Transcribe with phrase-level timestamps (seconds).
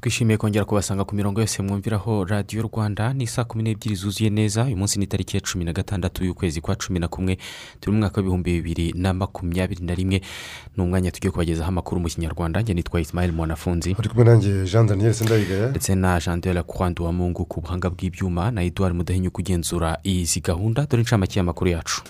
[0.00, 4.64] twishimiye kongera kubasanga ku mirongo yose mwumviraho radiyo rwanda ni saa kumi n'ebyiri zuzuye neza
[4.64, 7.38] uyu munsi ni tariki ya cumi na gatandatu y'ukwezi kwa cumi na kumwe
[7.80, 10.20] turi mu mwaka w'ibihumbi bibiri na makumyabiri na rimwe.
[10.76, 13.96] Ni umwanya tugiye kubagezaho amakuru mu kinyarwanda njye nitwa ismail mwanafunzi.
[13.98, 17.60] Uri kumwe nanjye jean daniel sendayigaya ndetse na jean de la kwandi wa mungu ku
[17.60, 20.86] buhanga bw'ibyuma na eduard mudahinyuka ugenzura izi gahunda.
[20.90, 22.02] Dore inshamake y'amakuru yacu.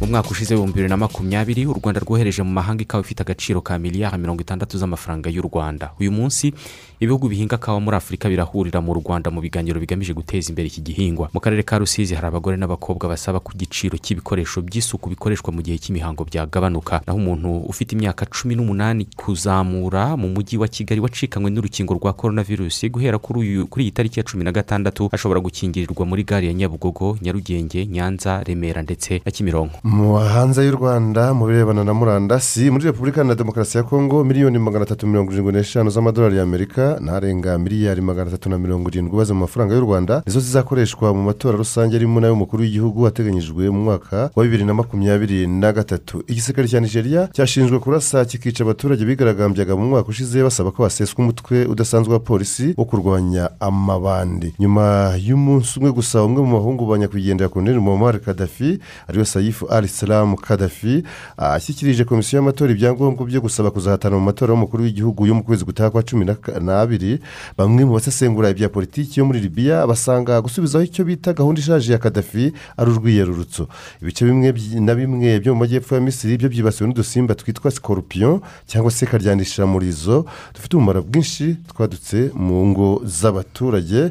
[0.00, 3.60] Mu mwaka ushize w'ibihumbi bibiri na makumyabiri u rwanda rwohereje mu mahanga ikawa ifite agaciro
[3.60, 5.90] ka miliyari mirongo itandatu z'amafaranga y'u rwanda.
[6.00, 6.54] Uyu munsi
[7.00, 11.28] ibihugu bihinga kawa muri afurika birahurira mu rwanda mu biganiro bigamije guteza imbere iki gihingwa.
[11.34, 15.78] Mu karere ka rusizi hari abagore n'abakobwa basaba ko igiciro cy'ibikoresho by'isuku bikoreshwa mu gihe
[15.82, 17.02] cy'imihango byagabanuka.
[17.06, 22.42] Naho umuntu ufite imyaka cumi n'umunani kuzamura mu mujyi wa kigali wacikanywe n'urukingo rwa korona
[22.46, 26.46] virusi guhera kuri uyu kuri iyi tariki ya cumi na gatandatu ashobora gukingirirwa muri gare
[26.46, 29.78] ya nyabugogo nyarugenge nyanza remera ndetse na kimironko.
[29.92, 34.82] Hanze y'u rwanda mu birebana na murandasi muri repubulika na demokarasi ya kongo miliyoni magana
[34.84, 39.40] atatu mirongo irindwi n'eshanu z'amadolari y'amerika n'arenga miliyari magana atatu na mirongo irindwi ubaze mu
[39.40, 44.44] mafaranga y'u rwanda nizo zizakoreshwa mu matora rusange arimo n'ay'umukuru w'igihugu ateganyijwe mu mwaka wa
[44.44, 46.22] bibiri na makumyabiri na gatatu.
[46.26, 51.64] Igisirikare cya nigeria cyashinzwe kurasa kikica abaturage bigaragambyaga mu mwaka ushize basaba ko haseswa umutwe
[51.64, 54.52] udasanzwe wa polisi wo kurwanya amabandi.
[54.58, 58.78] Nyuma y'umunsi umwe gusa umwe mu bahungu ba nyakwigendera koloneli muhammad kadafi
[59.08, 61.02] ari we sayifu ali salamu kadafi
[61.36, 65.90] ashyikirije komisiyo y'amatora ibyangombwa byo gusaba kuzahatana mu matora y'umukuru w'igihugu yo mu kwezi gutaha
[65.90, 66.24] kwa cumi
[66.60, 67.20] n'abiri
[67.58, 71.98] bamwe mu basesengura ibya politiki yo muri libiya basanga gusubizaho icyo bita gahunda ishaje ya
[71.98, 73.68] kadafi ari urwiyerurutso.
[74.02, 78.90] Ibice bimwe na bimwe byo mu majyepfo ya misiri byo byibasiwe n'udusimba twitwa sikorupiyo cyangwa
[78.90, 84.10] se karyanishamurizo dufite umumaro bwinshi twadutse mu ngo z'abaturage.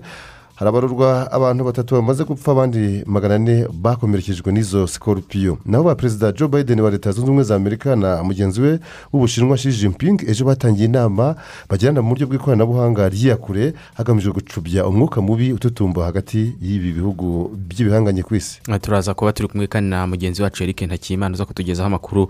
[0.58, 6.48] Harabarurwa abantu batatu bamaze gupfa abandi magana ane bakomerekejwe n'izo sikorupiyo naho ba perezida joe
[6.48, 8.80] biden wa leta zunze ubumwe za amerika na mugenzi we
[9.14, 11.36] w'ubushinwa Xi Jinping ejo batangiye inama
[11.70, 18.36] bagirana mu buryo bw'ikoranabuhanga ry'iyakure hagamijwe gucubya umwuka mubi ututumba hagati y'ibi bihugu by'ibihanganye ku
[18.36, 18.60] isi.
[18.82, 22.28] Turaza kuba turi kumwe kandi na mugenzi wacu eric ntakiyimana uza kutugezaho amakuru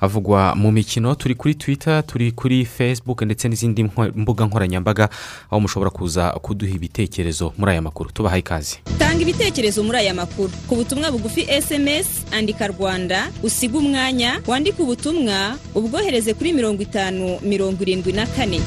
[0.00, 1.14] avugwa mu mikino.
[1.14, 5.08] Turi kuri twitter turi kuri facebook ndetse n'izindi mbuga nkoranyambaga
[5.50, 7.52] aho mushobora kuza kuduha ibitekerezo.
[7.58, 8.10] Muri aya makuru.
[8.12, 8.76] Tubahaye ikaze.
[8.98, 10.50] Tanga ibitekerezo muri aya makuru.
[10.68, 17.82] Ku butumwa bugufi sms andika rwanda usiga umwanya wandike ubutumwa ubwohereze kuri mirongo itanu mirongo
[17.82, 18.60] irindwi na kane.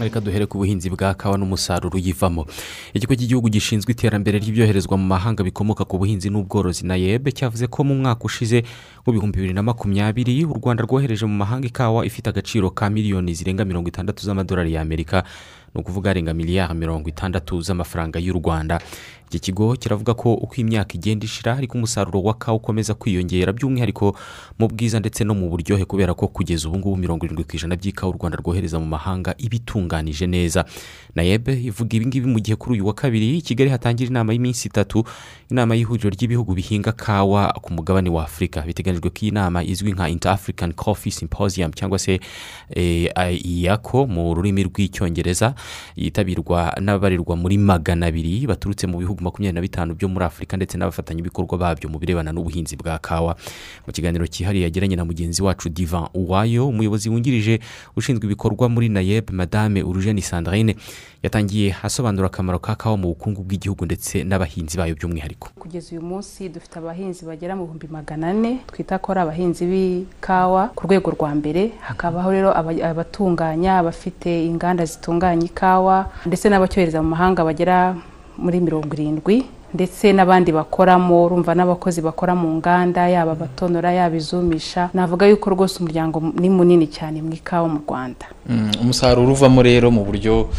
[0.00, 2.46] Reka duhere ku buhinzi bwa kawa n'umusaruro uyivamo.
[2.94, 7.84] Ikigo cy'igihugu gishinzwe iterambere ry'ibyoherezwa mu mahanga bikomoka ku buhinzi n'ubworozi na yebe cyavuze ko
[7.86, 8.64] mu mwaka ushize
[9.06, 13.62] w'ibihumbi bibiri na makumyabiri u rwanda rwohereje mu mahanga ikawa ifite agaciro ka miliyoni zirenga
[13.64, 15.22] mirongo itandatu z'amadolari y'amerika.
[15.74, 18.80] Ni ukuvuga arenga miliyari mirongo itandatu z'amafaranga y'u rwanda.
[19.32, 24.16] Iki kigo kiravuga ko uko imyaka igenda ishira ariko umusaruro wa kawa ukomeza kwiyongera by'umwihariko
[24.58, 27.76] mu bwiza ndetse no mu buryohe kubera ko kugeza ubu ngubu mirongo irindwi ku ijana
[27.76, 30.64] by'ikawa u rwanda rwohereza mu mahanga iba itunganije neza.
[31.14, 35.04] Nayebe ivuga ibingibi mu gihe kuri uyu wa kabiri i kigali hatangira inama y'iminsi itatu
[35.50, 40.08] inama y'ihuriro ry'ibihugu bihinga kawa ku mugabane wa afurika biteganyijwe ko iyi nama izwi nka
[40.08, 42.20] inter african coffee symposium cyangwa se
[43.44, 45.54] iyako mu rurimi rw'icyongereza
[45.96, 50.78] yitabirwa n'ababarirwa muri magana abiri baturutse mu bihugu makumyabiri na bitanu byo muri afurika ndetse
[50.78, 53.36] n'abafatanyabikorwa babyo mu birebana n'ubuhinzi bwa kawa.
[53.86, 57.60] Mu kiganiro cyihariye yagiranye na mugenzi wacu divan uwayo umuyobozi wungirije
[57.96, 60.76] ushinzwe ibikorwa muri nayeb madame urujeni sandrine
[61.22, 65.48] yatangiye asobanura akamaro ka kawa mu bukungu bw'igihugu ndetse n'abahinzi bayo by'umwihariko.
[65.58, 70.74] Kugeza uyu munsi dufite abahinzi bagera mu bihumbi magana ane twita ko ari abahinzi b'ikawa.
[70.74, 72.50] Ku rwego rwa mbere hakabaho rero
[72.96, 77.94] abatunganya abafite inganda zitunganya ikawa ndetse n'abacyohereza mu mahanga bagera
[78.38, 79.44] muri mirongo irindwi
[79.74, 84.90] ndetse n'abandi bakoramo urumva n'abakozi bakora mu nganda yaba abatonora yaba izumisha.
[84.94, 88.26] Navuga yuko rwose umuryango ni munini cyane mu ikawa mu rwanda.
[88.80, 90.50] Umusaruro uvamo rero mu buryo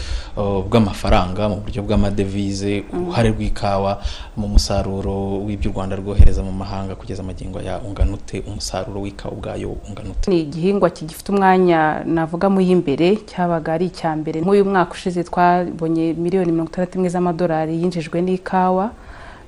[0.70, 4.00] bw'amafaranga mu buryo bw'amadevize uruhare rw'ikawa
[4.40, 9.76] mu musaruro w'ibyo u rwanda rwohereza mu mahanga kugeza amagingo ya unganute umusaruro w'ikawa ubwayo
[9.90, 10.32] unganute.
[10.32, 14.42] Ni igihingwa kigifite umwanya navuga mu y'imbere cyabaga ari icya mbere.
[14.42, 18.92] Nk'uyu mwaka ushize twabonye miliyoni mirongo itandatu imwe z'amadolari yinjijwe n'ikawa.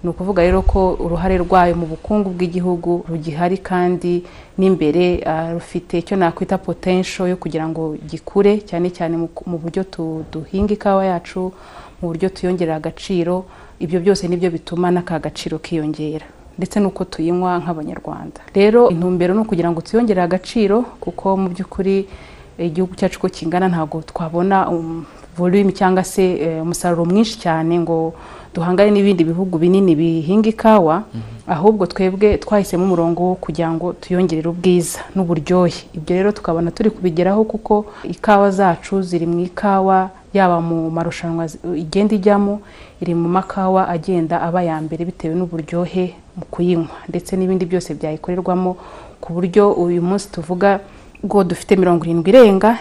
[0.06, 4.22] Ni ukuvuga rero ko uruhare rwayo mu bukungu bw'igihugu rugihari kandi
[4.58, 9.82] n'imbere ah, rufite icyo nakwita potential yo kugira ngo gikure cyane cyane mu- buryo
[10.32, 11.50] duhinga ikawa yacu
[12.02, 13.46] mu buryo tuyongerera agaciro
[13.82, 16.26] ibyo byose ni byo bituma n'aka gaciro kiyongera.
[16.58, 18.40] Ndetse n'uko tuyinywa nk'abanyarwanda.
[18.56, 22.08] Rero intumbero ni ukugira ngo tuyongerere agaciro kuko mu by'ukuri
[22.62, 25.04] eh, igihugu cyacu uko kingana ntabwo twabona um,
[25.38, 28.14] volume cyangwa se eh, umusaruro mwinshi cyane ngo
[28.54, 31.04] duhangane n'ibindi bihugu binini bihinga ikawa
[31.48, 35.92] ahubwo twebwe twahisemo umurongo wo kugira ngo tuyongerere ubwiza n'uburyohe.
[35.94, 42.16] Ibyo rero tukabona turi kubigeraho kuko ikawa zacu ziri mu ikawa yaba mu marushanwa igenda
[42.16, 42.62] ijyamo
[43.02, 48.76] iri mu makawa agenda aba ya mbere bitewe n'uburyohe mu kuyinywa ndetse n'ibindi byose byayikorerwamo
[49.22, 50.80] ku buryo uyu munsi tuvuga
[51.26, 52.78] ngo dufite mirongo irindwi irenga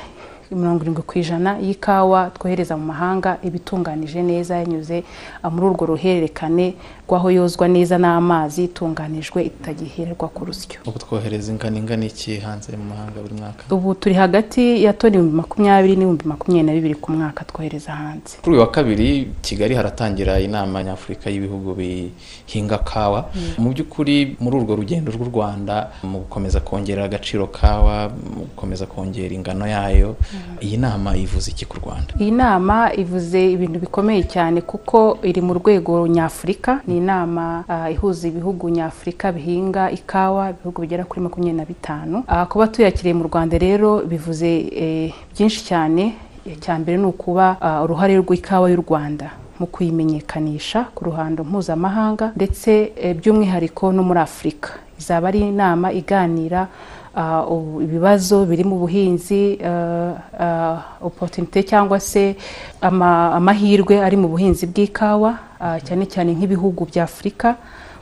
[0.55, 5.05] mirongo irindwi ku ijana y'ikawa twohereza mu mahanga iba itunganije neza yanyuze
[5.51, 6.75] muri urwo ruhererekane
[7.09, 10.81] rw'aho yozwa neza n'amazi itunganijwe itagihererwa ku rusyo.
[10.87, 13.63] Ubu twohereza ingano ingana iki hanze mu mahanga buri mwaka?
[13.75, 18.39] Ubu turi hagati ya toni ibihumbi makumyabiri n'ibihumbi makumyabiri na bibiri ku mwaka twohereza hanze.
[18.43, 23.29] Kuri uyu wa kabiri kigali haratangira inama nyafurika y'ibihugu bihinga kawa.
[23.59, 29.35] Mu by'ukuri muri urwo rugendo rw'u rwanda mu gukomeza kongerera agaciro kawa mu gukomeza kongera
[29.35, 30.17] ingano yayo
[30.61, 32.15] iyi nama ivuze iki ku rwanda?
[32.21, 38.29] Iyi nama ivuze ibintu bikomeye cyane kuko iri mu rwego nyafurika ni inama ah, ihuza
[38.29, 42.25] ibihugu nyafurika bihinga ikawa ibihugu bigera kuri makumyabiri na bitanu.
[42.29, 46.15] Ah, kuba tuyakiriye mu rwanda rero bivuze eh, byinshi cyane.
[46.45, 49.31] Icya mbere ni ukuba ah, uruhare rw'ikawa y'u rwanda
[49.61, 54.71] mu kuyimenyekanisha ku ruhando mpuzamahanga ndetse eh, by'umwihariko no muri afurika.
[54.99, 56.69] Izaba ari inama iganira
[57.83, 62.37] ibibazo biri mu buhinzi ah, ah, opportunité cyangwa se
[62.83, 65.39] ama- amahirwe ari mu buhinzi bw'ikawa
[65.85, 67.57] cyane cyane nk'ibihugu bya afurika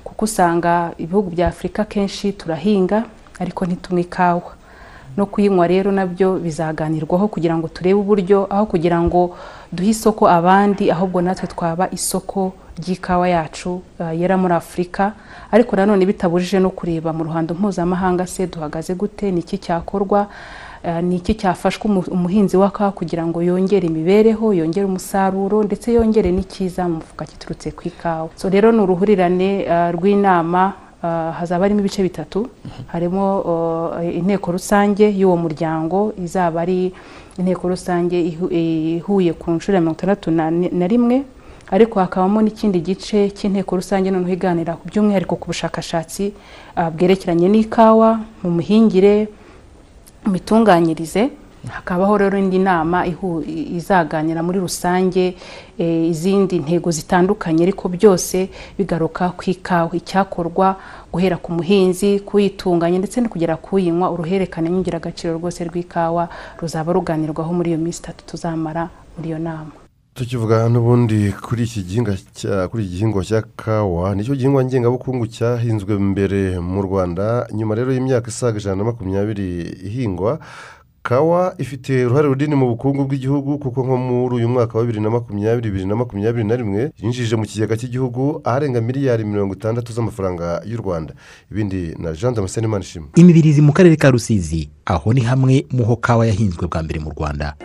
[0.05, 3.05] kuko usanga ibihugu bya afurika kenshi turahinga
[3.41, 4.53] ariko ntitunywe ikawa.
[5.17, 9.37] No kuyinywa rero na byo bizaganirwaho kugira ngo turebe uburyo aho kugira ngo
[9.73, 15.12] duhe isoko abandi ahubwo natwe twaba isoko ry'ikawa yacu uh, yera muri afurika
[15.52, 20.26] ariko nanone bitabujije no kureba mu ruhando mpuzamahanga se duhagaze gute ni iki cyakorwa
[20.84, 25.92] uh, ni iki cyafashwa umu- umuhinzi wa kawa kugira ngo yongere imibereho yongere umusaruro ndetse
[25.92, 28.28] yongere n'ikiza mu mufuka giturutse ku ikawa.
[28.36, 30.72] So rero ni uruhurirane uh, rw'inama
[31.38, 32.46] hazaba harimo ibice bitatu.
[32.86, 33.42] Harimo
[34.14, 36.94] inteko rusange y'uwo muryango izaba ari
[37.38, 41.24] inteko rusange ihu- ihuye ku nshuro ya mirongo itandatu na rimwe.
[41.72, 46.36] Ariko hakabamo n'ikindi gice cy'inteko rusange noneho iganira by'umwihariko ku bushakashatsi
[46.76, 49.32] uh, bwerekeranye n'ikawa mu mihingire
[50.28, 51.30] mu mitunganyirize.
[51.62, 55.38] Hakabaho rero indi nama izaganira muri rusange
[55.78, 59.94] eh, izindi ntego zitandukanye ariko byose bigaruka ku ikawa.
[59.94, 60.74] Icyakorwa
[61.12, 66.26] guhera ku muhinzi kuyitunganya ndetse no kugera kuyinywa uruhererekane nyongera-agaciro rwose rw'ikawa
[66.58, 69.81] ruzaba ruganirwaho muri iyo minsi itatu tuzamara muri iyo nama.
[70.14, 77.49] Tukivuga n'ubundi kuri iki gihingwa cya kawa ni cyo gihingwa ngengabukungu cyahinzwe mbere mu rwanda
[77.55, 80.38] nyuma rero y'imyaka isaga ijana na makumyabiri ihingwa.
[81.03, 85.11] Kawa ifite uruhare runini mu bukungu bw'igihugu kuko nko muri uyu mwaka wa bibiri na
[85.11, 90.62] makumyabiri bibiri na makumyabiri na rimwe yinjije mu kigega cy'igihugu aharenga miliyari mirongo itandatu z'amafaranga
[90.65, 91.15] y'u rwanda.
[91.51, 93.08] Ibindi na jean damascene manishimwe.
[93.19, 97.10] Imibirizi mu karere ka rusizi aho ni hamwe mu ho kawa yahinzwe bwa mbere mu
[97.10, 97.56] rwanda.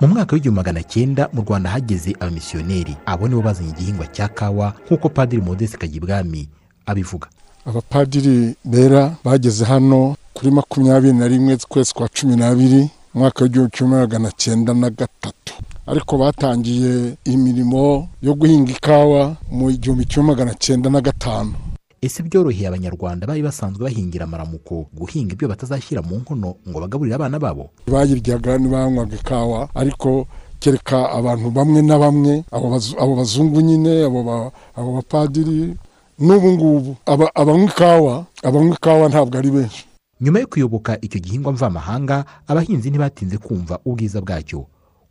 [0.00, 2.96] Mu mwaka w'igihumbi magana cyenda mu rwanda hageze abamisiyoneri.
[3.06, 6.48] Abo nibo bazanye igihingwa cya kawa nk'uko padiri modeste kagibwami
[6.86, 7.28] abivuga.
[7.66, 13.98] Abapadiri bera bageze hano kuri makumyabiri na rimwe z'ukwezi kwa cumi n'abiri umwaka w'igihumbi kimwe
[14.00, 15.54] magana cyenda na gatatu.
[15.86, 21.54] Ariko batangiye imirimo yo guhinga ikawa mu igihumbi kimwe magana cyenda na gatanu.
[22.02, 27.38] Ese byoroheye abanyarwanda bari basanzwe bahingira amaramuko guhinga ibyo batazashyira mu nkono ngo bagaburire abana
[27.38, 27.70] babo.
[27.86, 30.26] Bayiryaga ntibanywaga ikawa ariko
[30.60, 35.74] kereka abantu bamwe na bamwe abo bazu- abo bazungu nyine abo ba- abo bapadiri
[36.18, 36.96] n'ubu ngubu.
[37.06, 39.84] Aba- abanywa ikawa abanywa ikawa ntabwo ari benshi.
[40.20, 44.66] Nyuma yo kuyoboka icyo gihingwa mvamahanga abahinzi ntibatinze kumva ubwiza bwacyo.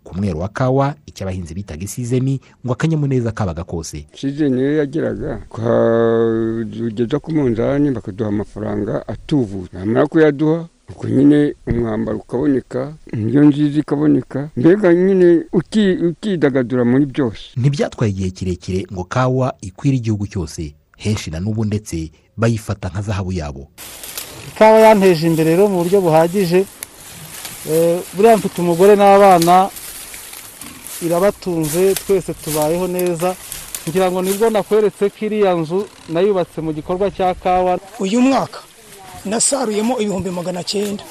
[0.08, 4.08] Ku mwero wa kawa icyo abahinzi bitaga isizeni ngo akanyamuneza kabaga kose.
[4.16, 12.94] Sizeni niyo yageraga tukageza ku munzani bakaduha amafaranga atubutse namara kuyaduha ubwo nyine umwambaro ukaboneka
[13.14, 17.44] indyo nziza ikaboneka mbega nyine uki- ukidagadura muri byose.
[17.58, 23.32] Ntibyatwaye igihe kirekire ngo kawa ikwire igihugu cyose henshi na n'ubu ndetse bayifata nka zahabu
[23.32, 23.68] yabo.
[24.56, 26.66] Ikawa yanteje imbere rero mu buryo buhagije.
[27.72, 29.68] Eh, buriya mfite umugore n'abana
[31.02, 33.36] irabatunze twese tubayeho neza
[33.90, 37.80] ngira ngo ni bwo nakweretse ko iriya nzu nayubatse mu gikorwa cya kawa.
[38.00, 38.60] Uyu mwaka
[39.26, 41.04] nasaruyemo ibihumbi magana cyenda.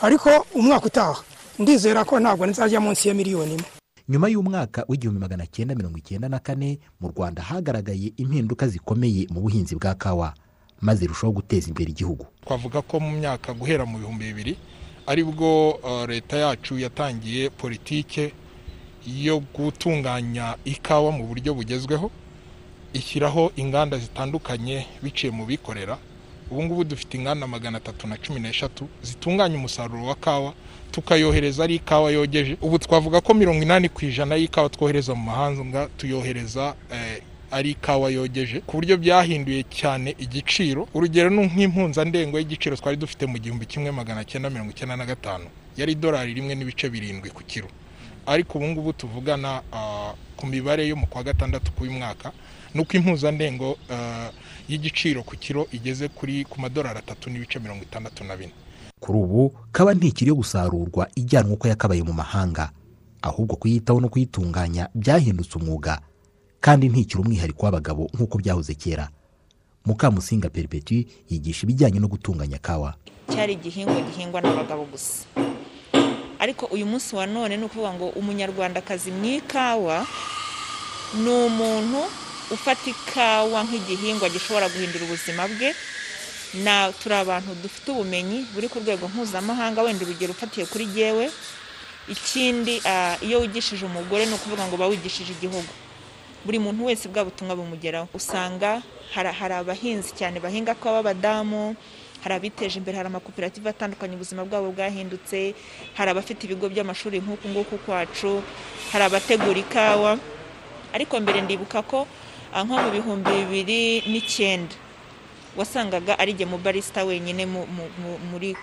[0.00, 1.22] Ariko umwaka utaha
[1.58, 3.64] ndizera ko ntabwo nzajya munsi ya miliyoni imwe.
[4.08, 9.40] Nyuma y'umwaka w'igihumbi magana cyenda mirongo icyenda na kane mu rwanda hagaragaye impinduka zikomeye mu
[9.40, 10.34] buhinzi bwa kawa
[10.80, 12.26] maze irushaho guteza imbere igihugu.
[12.44, 14.54] Twavuga ko mu myaka guhera mu bihumbi bibiri
[15.06, 18.32] ari bwo leta yacu yatangiye politike
[19.06, 22.10] yo gutunganya ikawa mu buryo bugezweho
[22.92, 25.98] ishyiraho inganda zitandukanye biciye mu bikorera.
[26.50, 30.52] Ubu ngubu dufite inganda magana atatu na cumi n'eshatu zitunganya umusaruro wa kawa
[30.90, 32.56] tukayohereza ari ikawa yogeje.
[32.60, 36.74] Ubu twavuga ko mirongo inani ku ijana y'ikawa twohereza mu mahanga tuyohereza
[37.50, 40.86] ari ikawa yogeje ku buryo byahinduye cyane igiciro.
[40.94, 45.46] Urugero ni nk'impuzandengo y'igiciro twari dufite mu gihumbi kimwe magana cyenda mirongo icyenda na gatanu.
[45.76, 47.66] Yari idolari rimwe n'ibice birindwi ku kiro.
[48.26, 49.62] Ariko ubu ngubu tuvugana
[50.36, 52.32] ku mibare yo mu kwa gatandatu k'uyu mwaka
[52.74, 53.76] ni uko impuzandengo
[54.68, 58.52] y'igiciro ku kiro igeze kuri ku madolari atatu n'ibice mirongo itandatu na bine.
[59.00, 62.70] Kuri ubu kaba ntikiri yo gusarurwa ijyanwa uko yakabaye mu mahanga
[63.22, 66.00] ahubwo kuyitaho no kuyitunganya byahindutse umwuga
[66.60, 69.08] kandi ntikiri umwihariko w'abagabo nk'uko byahoze kera.
[69.84, 72.94] Mukamusinga peripeti yigisha ibijyanye no gutunganya kawa.
[73.28, 75.28] Cyari igihingwa gihingwa n'abagabo gusa.
[76.44, 80.06] Ariko uyu munsi wa none ni ukuvuga ngo umunyarwandakazi mu ikawa
[81.16, 82.00] ni umuntu
[82.52, 85.72] ufata ikawa nk'igihingwa gishobora guhindura ubuzima bwe.
[86.54, 91.26] Na turi abantu dufite ubumenyi buri ku rwego mpuzamahanga wenda urugero ufatiye kuri gewe
[92.06, 92.78] ikindi
[93.26, 95.72] iyo wigishije umugore ni ukuvuga ngo uba wigishije igihugu.
[96.44, 98.06] Buri muntu wese bwa butumwa bumugeraho.
[98.14, 98.82] Usanga
[99.14, 101.74] hari abahinzi cyane bahinga ko b'abadamu
[102.24, 105.52] hari abiteje imbere hari amakoperative atandukanye ubuzima bwabo bwahindutse
[105.92, 108.40] hari abafite ibigo by'amashuri nk'uku nguku kwacu
[108.92, 110.16] hari abategura ikawa.
[110.96, 112.08] Ariko mbere ndibuka ko
[112.54, 114.72] nko mu bihumbi bibiri n'icyenda
[115.58, 117.46] wasangaga ari mu barisita wenyine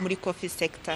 [0.01, 0.95] muri kofi sekita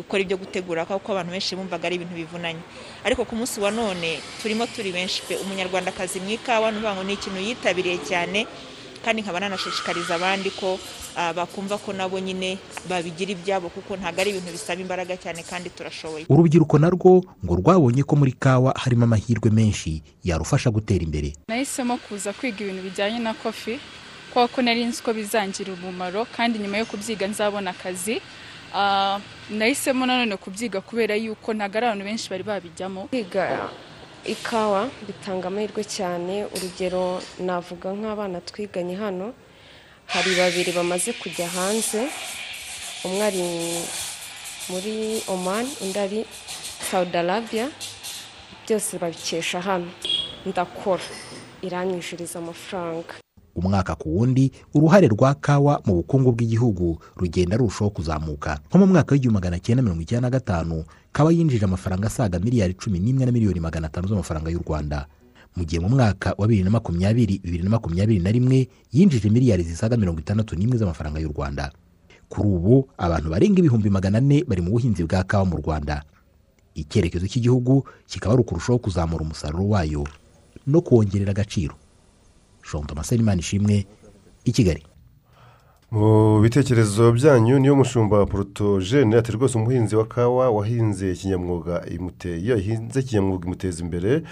[0.00, 2.60] ukora ibyo gutegura kuko abantu benshi bumvaga ari ibintu bivunanye.
[3.04, 7.98] Ariko ku munsi wa none turimo turi benshi pe umunyarwandakazi mu ikawa ni ikintu yitabiriye
[8.08, 8.46] cyane.
[9.04, 10.78] Kandi nkaba nanashishikariza abandi ko
[11.36, 16.24] bakumva ko nabo nyine babigira ibyabo kuko ntabwo ari ibintu bisaba imbaraga cyane kandi turashoboye.
[16.30, 21.32] Urubyiruko narwo ngo rwabonye ko muri kawa harimo amahirwe menshi yarufasha gutera imbere.
[21.48, 23.76] Nahisemo kuza kwiga ibintu bijyanye na kofi
[24.32, 28.16] kubera ko nari nzi ko bizangirira umumaro kandi nyuma yo kubyiga nzabona akazi.
[29.50, 33.02] Nahisemo nanone kubyiga kubera yuko ntabwo ari abantu benshi bari babijyamo.
[33.12, 33.68] Kwiga
[34.24, 36.34] ikawa bitanga amahirwe cyane.
[36.54, 39.34] Urugero navuga nk'abana twiganye hano
[40.06, 42.08] hari babiri bamaze kujya hanze.
[43.04, 43.42] Umwe ari
[44.70, 46.20] muri oman undi ari
[46.90, 47.66] saudi arabia.
[48.64, 49.90] Byose babikesha hano.
[50.46, 51.02] Ndakora.
[51.62, 53.14] Iranyishyuriza amafaranga.
[53.56, 58.60] Umwaka ku wundi uruhare rwa kawa mu bukungu bw'igihugu rugenda rurushaho kuzamuka.
[58.68, 62.74] Nko mu mwaka w'igihumbi magana cyenda mirongo icyenda na gatanu kawa yinjije amafaranga asaga miliyari
[62.74, 65.06] cumi n'imwe na miliyoni magana atanu z'amafaranga y'u rwanda.
[65.56, 69.62] Mu gihe mu mwaka wa bibiri na makumyabiri bibiri na makumyabiri na rimwe yinjije miliyari
[69.62, 71.68] zisaga mirongo itandatu n'imwe z'amafaranga y'u rwanda.
[72.32, 76.00] Kuri ubu abantu barenga ibihumbi magana ane bari mu buhinzi bwa kawa mu rwanda.
[76.74, 80.08] Icyerekezo cy'igihugu kikaba ari ukurushaho kuzamura umusaruro wayo
[80.66, 81.74] no kuwongerera agaciro.
[82.62, 83.86] Shonto maserimani ishimwe
[84.44, 84.82] i kigali.
[85.90, 93.02] Mu bitekerezo byanyu niyo mushumba porotogene ati rwose umuhinzi wa kawa wahinze kinyamwuga iyo yahinze
[93.02, 94.22] kinyamwuga imuteza imbere.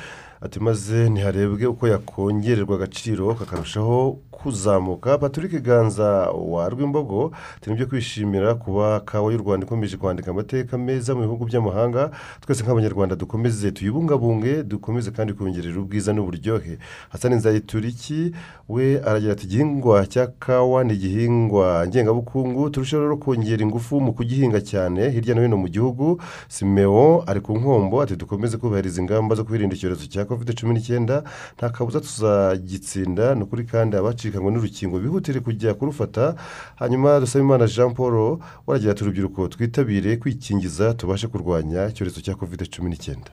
[0.41, 5.19] Ati maze ntiharebwe uko yakongererwa agaciro kakarushaho kuzamuka.
[5.19, 11.15] Patrick ganza wa rwimbogo turi byo kwishimira kuba kawa y'u rwanda ikomeje kwandika amateka meza
[11.15, 12.11] mu bihugu by'amahanga.
[12.41, 16.79] Twese nk'abanyarwanda dukomeze tuyibungabunge dukomeze kandi kongerera ubwiza n'uburyohe.
[17.09, 18.33] Hasani nzayituriki
[18.69, 22.71] we aragira ati igihingwa cya kawa ni igihingwa ngengabukungu.
[22.71, 26.17] Turushaho rero kongera ingufu mu kugihinga cyane hirya no hino mu gihugu.
[26.49, 31.27] Simeo ari ku nkombo ati dukomeze kubahiriza ingamba zo kwirinda icyorezo cya kovide cumi n'icyenda
[31.59, 33.35] nta kabuza tuzagitsinda.
[33.35, 36.35] Ni ukuri kandi abacikanywe n'urukingo bihutire kujya kurufata.
[36.79, 42.67] Hanyuma dusaba imana jean paul waragira ati urubyiruko twitabire kwikingiza tubashe kurwanya icyorezo cya kovide
[42.67, 43.31] cumi n'icyenda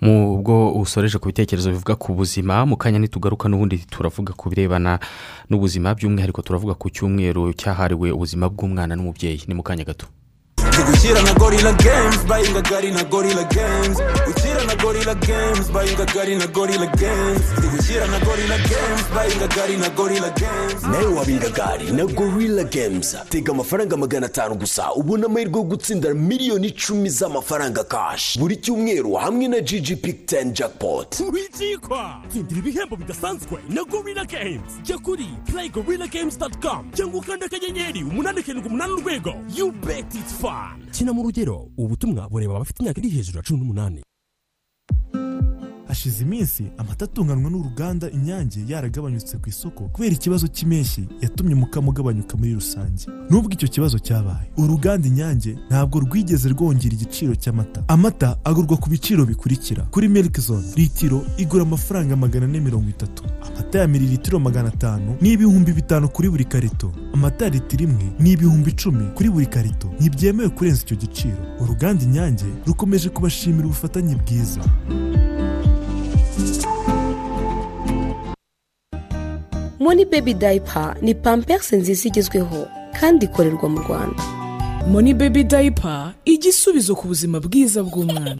[0.00, 4.98] mu bwo usoreje ku bitekerezo bivuga ku buzima mu kanya ntitugaruka n'ubundi turavuga ku birebana
[5.48, 5.94] n'ubuzima.
[5.94, 9.46] By'umwihariko turavuga ku cyumweru cyahariwe ubuzima bw'umwana n'umubyeyi.
[9.46, 10.06] Ni mu kanya gato.
[10.74, 13.98] Ndigushyira na gorilla games bayinga gari na gorilla games.
[14.26, 17.42] Gushyira na gorilla games bayinga gari na gorilla games.
[17.58, 20.82] Ndigushyira na gorilla games bayinga gari na gorilla games.
[20.82, 23.16] Nawe wabinga gari na gorilla games.
[23.28, 24.92] Tega amafaranga magana atanu gusa.
[24.92, 30.52] Ubona amahirwe yo gutsindira miliyoni icumi z'amafaranga kashi buri cyumweru hamwe na gg pick 10
[30.52, 31.20] jackpot.
[31.32, 34.72] Wizikwa tsindira ibihembo bidasanzwe na gorilla games.
[34.82, 39.34] Jya kuri playgorillagames.com cyangwa ukanda akanyenyeri umunani karindwi umunani urwego.
[39.56, 40.63] You bet it's fun.
[40.94, 44.00] Kina mu rugero ubu butumwa bureba abafite imyaka iri hejuru ya cumi n'umunani
[45.94, 52.34] hashize iminsi amata atunganywa n'uruganda inyange yaragabanyutse ku isoko kubera ikibazo cy'impeshyi yatumye umukamo ugabanyuka
[52.36, 53.06] muri rusange.
[53.30, 57.80] Nubwo icyo kibazo cyabaye uruganda inyange ntabwo rwigeze rwongera igiciro cy'amata.
[57.88, 59.82] Amata agurwa ku biciro bikurikira.
[59.94, 63.22] Kuri milk zone litiro igura amafaranga magana ane mirongo itatu.
[63.46, 66.90] Amata ya mililitiro magana atanu ni ibihumbi bitanu kuri buri karito.
[67.14, 69.94] Amata ya litiro imwe ni ibihumbi icumi kuri buri karito.
[70.00, 71.38] Ntibyemewe kurenza icyo giciro.
[71.62, 74.60] Uruganda inyange rukomeje kubashimira ubufatanye bwiza.
[79.84, 82.66] Moni bebi dayipa ni pamperisi nziza igezweho
[83.00, 84.22] kandi ikorerwa mu rwanda.
[84.88, 88.38] Moni bebi dayipa igisubizo ku buzima bwiza bw'umwana.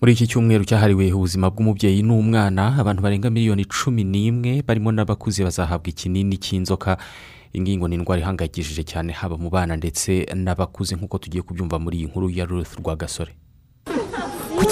[0.00, 5.88] Muri iki cyumweru cyahariwe ubuzima bw'umubyeyi n'umwana abantu barenga miliyoni cumi n'imwe barimo n'abakuze bazahabwa
[5.88, 6.96] ikinini cy'inzoka.
[7.52, 11.78] Iyi ngiyi ngo ni indwara ihangayikishije cyane haba mu bana ndetse n'abakuze nk'uko tugiye kubyumva
[11.78, 13.32] muri iyi nkuru ya ruth rwagasore.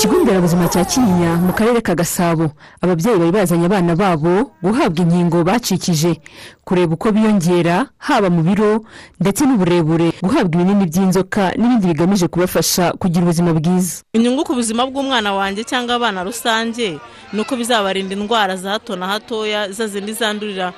[0.00, 2.50] Kigo nderabuzima cya kinyinya mu karere ka gasabo.
[2.82, 6.20] Ababyeyi bari bazanye abana babo guhabwa inkingo bacikije.
[6.64, 8.84] Kureba uko biyongera haba mu biro
[9.20, 14.02] ndetse n'uburebure guhabwa ibinini by'inzoka n'ibindi bigamije kubafasha kugira ubuzima bwiza.
[14.12, 16.98] Inyungu ku buzima bw'umwana wanjye cyangwa abana rusange
[17.32, 20.72] ni uko bizabarinda indwara za hato na hatoya za zindi zandurira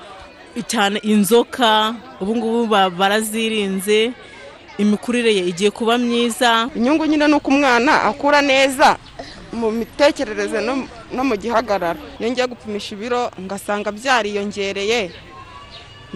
[0.66, 2.66] cyane inzoka ubu ngubu
[2.98, 4.12] barazirinze
[4.78, 6.68] imikurire ye igiye kuba myiza.
[6.76, 8.96] Inyungu nyine ni uko umwana akura neza
[9.52, 10.60] mu mitekerereze
[11.12, 11.98] no mu gihagararo.
[12.20, 15.10] Iyo ngiye gupimisha ibiro ngasanga byariyongereye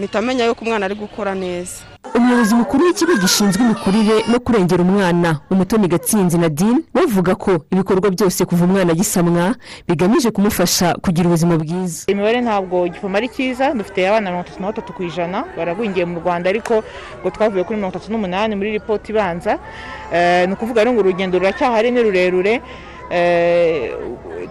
[0.00, 1.84] mpita amenya yuko umwana ari gukura neza.
[2.16, 8.44] Umuyobozi mukuru w'ikigo gishinzwe imikurire no kurengera umwana umutoni gatsinzi nadine bavuga ko ibikorwa byose
[8.44, 9.54] kuva umwana agisamwa
[9.88, 12.08] bigamije kumufasha kugira ubuzima bwiza.
[12.12, 16.20] Imibare ntabwo igipimo ari cyiza dufite abana mirongo itatu na batatu ku ijana baragwingiye mu
[16.20, 16.74] rwanda ariko
[17.20, 19.58] ngo twavuye kuri mirongo itatu n'umunani muri ripoti ibanza.
[20.48, 22.54] Ni ukuvuga ngo urugendo ruracyahari ni rurerure.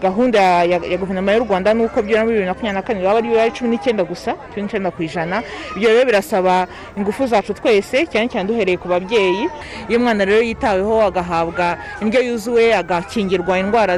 [0.02, 3.42] Gahunda ya guverinoma y'u rwanda ni uko byura muri bibiri na makumyabiri na kane baba
[3.44, 5.44] ari cumi n'icyenda gusa cumi n'icyenda ku ijana.
[5.76, 9.50] Ibyo rero birasaba ingufu zacu twese cyane cyane duhereye ku babyeyi.
[9.90, 13.98] Iyo umwana rero yitaweho agahabwa indyo yuzuye agakingirwa indwara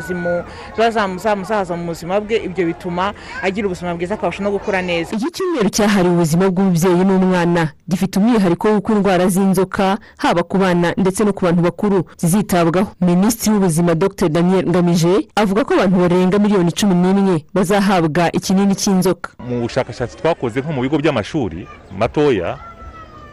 [0.89, 5.15] zamuzahaza mu buzima bwe ibyo bituma agira ubuzima bwiza akabasha no gukura neza.
[5.15, 7.71] Iki cyumweru cyahariwe ubuzima bw'umubyeyi n'umwana.
[7.89, 12.87] Gifite umwihariko w'uko indwara z'inzoka haba ku bana ndetse no ku bantu bakuru zizitabwaho.
[13.01, 14.29] Minisitiri w'ubuzima dr.
[14.29, 19.31] Daniel ngamije avuga ko abantu barenga miliyoni cumi n'imwe bazahabwa ikinini cy'inzoka.
[19.39, 22.57] Mu bushakashatsi twakoze nko mu bigo by'amashuri matoya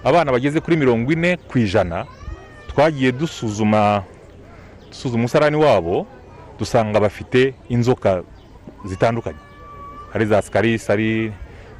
[0.04, 2.06] abana bageze kuri mirongo ine ku ijana
[2.68, 4.02] twagiye dusuzuma
[4.90, 6.06] dusuzuma umusarani wabo
[6.58, 8.22] dusanga bafite inzoka
[8.84, 9.38] zitandukanye.
[10.12, 11.32] Hari za sikarisi hari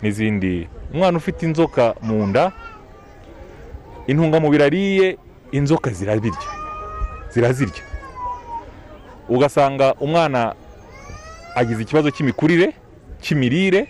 [0.03, 0.69] n'izindi.
[0.95, 2.53] Umwana ufite inzoka mu nda
[4.07, 5.19] intungamubiri ariye
[5.53, 6.49] inzoka zirabirya
[7.35, 7.83] zirazirya.
[9.29, 10.55] Ugasanga umwana
[11.59, 12.71] agize ikibazo cy'imikurire
[13.21, 13.89] cy'imirire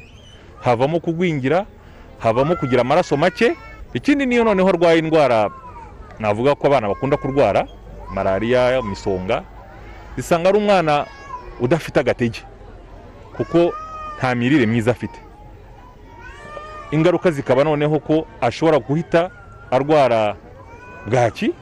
[0.64, 1.66] havamo kugwingira
[2.18, 3.52] havamo kugira amaraso make.
[3.94, 5.50] Ikindi niyo noneho arwaye indwara
[6.18, 7.64] navuga ko abana bakunda kurwara
[8.14, 9.42] malariya misonga
[10.16, 11.06] zisanga ari umwana
[11.60, 12.40] udafite agatege
[13.36, 13.72] kuko
[14.18, 15.18] nta mirire myiza afite.
[16.90, 19.30] Ingaruka zikaba noneho ko ashobora guhita
[19.70, 20.36] arwara
[21.06, 21.52] bwaki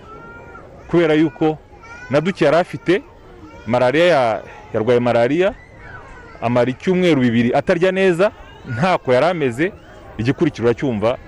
[0.91, 1.59] kubera yuko
[2.11, 3.03] na duke yari afite
[3.67, 4.43] malariya
[4.75, 5.55] yarwaye malariya
[6.43, 8.31] amara icyumweru bibiri atarya neza
[8.75, 9.73] ntako yari ameze
[10.19, 11.19] igikurikiro cyumva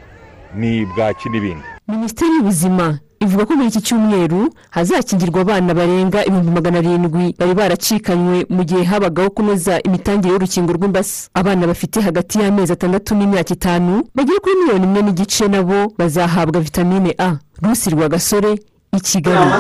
[0.55, 6.79] ni bwaki n'ibindi minisiteri y'ubuzima ivuga ko muri iki cyumweru hazakingirwa abana barenga ibihumbi magana
[6.79, 11.29] arindwi bari baracikanywe mu gihe habagaho kunoza imitangire y'urukingo rw'imbasa.
[11.35, 17.15] Abana bafite hagati y'amezi atandatu n'imyaka itanu bagera kuri miliyoni imwe n'igice nabo bazahabwa vitamine
[17.19, 17.37] a.
[17.63, 18.53] Rusi rwagasore
[18.97, 19.51] i kigali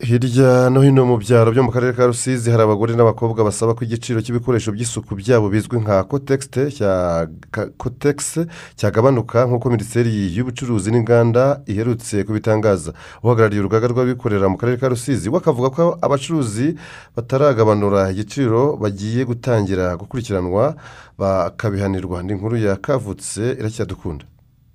[0.00, 3.80] hirya no hino mu byaro byo mu karere ka rusizi hari abagore n'abakobwa basaba ko
[3.84, 6.04] igiciro cy'ibikoresho by'isuku byabo bizwi nka
[7.80, 8.40] kotegisi
[8.76, 12.92] cyagabanuka nk'uko minisiteri y'ubucuruzi n'inganda iherutse kubitangaza.
[13.24, 16.76] Uhagarariye urugaga rw'abikorera mu karere ka rusizi we akavuga ko abacuruzi
[17.16, 20.76] bataragabanura igiciro bagiye gutangira gukurikiranwa
[21.18, 22.20] bakabihanirwa.
[22.22, 24.24] Ni inkuru yakavutse iracyadukunda.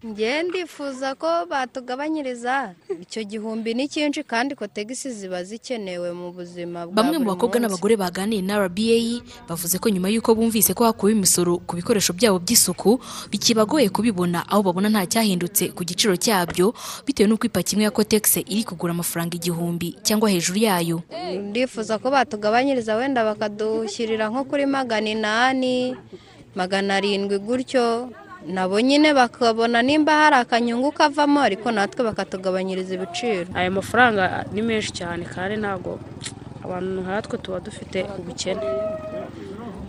[0.06, 6.96] Ngewe ndifuza ko batugabanyiriza icyo gihumbi ni cyinshi kandi kotegisi ziba zikenewe mu buzima bwa
[6.98, 11.62] bamwe mu bakobwa n'abagore baganiye na rba bavuze ko nyuma y'uko bumvise ko hakuwe imisoro
[11.70, 12.98] ku bikoresho byabo by'isuku
[13.30, 16.74] bikibagoye kubibona aho babona nta cyahindutse ku giciro cyabyo
[17.06, 20.98] bitewe n'uko ipaki imwe ya kotegisi iri kugura amafaranga igihumbi cyangwa hejuru yayo.
[21.54, 25.94] Ndifuza ko batugabanyiriza wenda bakadushyirira nko kuri magana inani
[26.58, 28.10] magana arindwi gutyo
[28.48, 33.46] nabo nyine bakabona nimba hari akanyungu kavamo ariko natwe bakatugabanyiriza ibiciro.
[33.54, 36.00] Aya mafaranga ni menshi cyane kandi ntabwo
[36.66, 38.62] abantu nkatwe tuba dufite ubukene.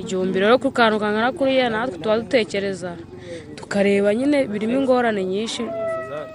[0.01, 2.97] Igihumbi rero ku kantu kangana kuriya natwe tuba dutekereza
[3.57, 5.63] tukareba nyine birimo ingorane nyinshi.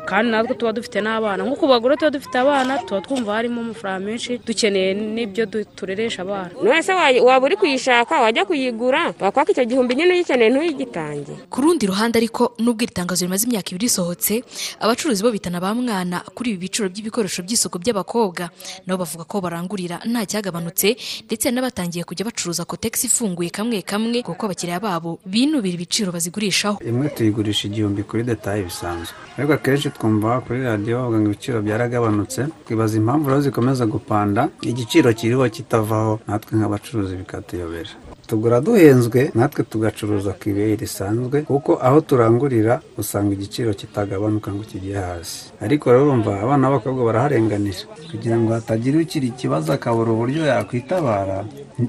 [0.09, 1.43] Kandi natwe tuba dufite n'abana.
[1.43, 6.51] Nko ku bagore tuba dufite abana tuba twumva harimo amafaranga menshi dukeneye n'ibyo tureresha abana.
[6.63, 8.21] Wese wa- waba uri kuyishaka?
[8.23, 9.13] Wajya kuyigura?
[9.19, 11.33] Wakwaka icyo gihumbi nyine ugikeneye ntuyigitange.
[11.49, 14.43] Ku rundi ruhande ariko nubwo iri tangazo rimaze imyaka ibiri risohotse
[14.79, 18.49] abacuruzi bo bitana ba mwana kuri ibi biciro by'ibikoresho by'isuku by'abakobwa.
[18.87, 20.95] Nabo bavuga ko barangurira nta cyagabanutse
[21.27, 26.79] ndetse n'abatangiye kujya bacuruza kotegisi ifunguye kamwe kamwe kuko abakiriya babo binubira ibiciro bazigurishaho.
[26.85, 29.13] Imwe tuyigurisha igihumbi kuri detaye bisanzwe.
[29.37, 32.39] Ariko akenshi twumva kuri radiyo bavuga ibiciro byaragabanutse.
[32.65, 34.41] Twibaza impamvu rero zikomeza gupanda.
[34.61, 37.89] Igiciro kiriho kitavaho natwe nk'abacuruzi bikatuyobera.
[38.27, 44.95] Tugura duhenzwe natwe tugacuruza ku ibeyi risanzwe kuko aho turangurira usanga igiciro kitagabanuka ngo kijye
[44.99, 45.39] hasi.
[45.65, 47.83] Ariko rero urumva abana b'abakobwa baraharenganira.
[48.11, 51.37] Kugira ngo hatagira ukiri ikibazo akabura uburyo yakwitabara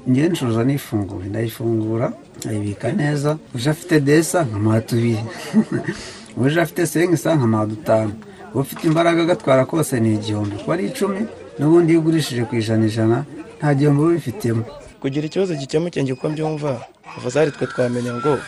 [0.06, 2.06] ncuruza nifunguye ndayifungura
[2.48, 3.30] ayibika neza.
[3.54, 5.24] Uje afite desa nkamuha tubiri.
[6.40, 8.12] uje afite senkisa nkamuha dutanu
[8.54, 10.56] ufite imbaraga agatwara kose ni igihumbi.
[10.56, 11.20] Kuba ari icumi
[11.58, 13.16] n'ubundi iyo ugurishije ku ijana ijana
[13.58, 14.62] nta gihombo uba ubifitemo
[15.02, 16.70] kugira ikibazo gikemuke uko mbyumva
[17.16, 18.38] afazari twe twamenya ngo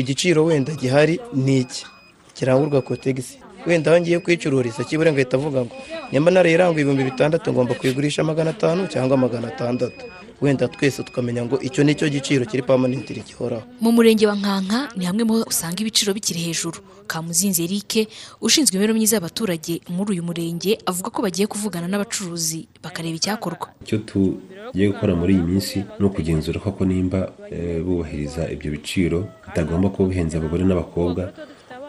[0.00, 1.86] igiciro wenda gihari ni iki?
[2.34, 5.74] Kirangurwa kotegisi wenda aho ngiye kwicururiza kibure ngahita avuga ngo
[6.12, 10.00] nimba narayiranguye ibihumbi bitandatu ngomba kuyigurisha magana atanu cyangwa magana atandatu.
[10.44, 14.78] Wenda twese tukamenya ngo icyo ni cyo giciro kiri pamanentiri gihoraho mu murenge wa nkanka
[14.96, 16.78] ni hamwe mu usanga ibiciro bikiri hejuru.
[17.06, 18.08] Kamuzinzi eric
[18.40, 23.66] ushinzwe imibereho myiza y'abaturage muri uyu murenge avuga ko bagiye kuvugana n'abacuruzi bakareba icyakorwa.
[23.84, 29.88] Icyo tugiye gukora muri iyi minsi ni ukugenzura koko nimba eh, bubahiriza ibyo biciro bitagomba
[29.92, 31.22] kuba bihenze abagore n'abakobwa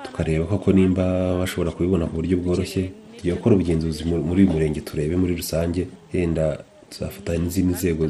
[0.04, 1.04] tukareba koko nimba
[1.39, 2.91] bashobora kubibona ku buryo bworoshye.
[3.18, 6.60] Tugiye gukora ubugenzuzi mu- muri uyu murenge turebe muri rusange yenda
[6.91, 8.04] tuzafatanya n'izindi nzego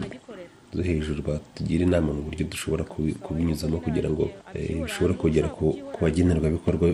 [0.83, 5.97] hejuru batugira inama mu buryo dushobora kubi- kubinyuzamo kugira ngo eh, bishobore kugera ku ku
[6.03, 6.87] bagenerwabikorwa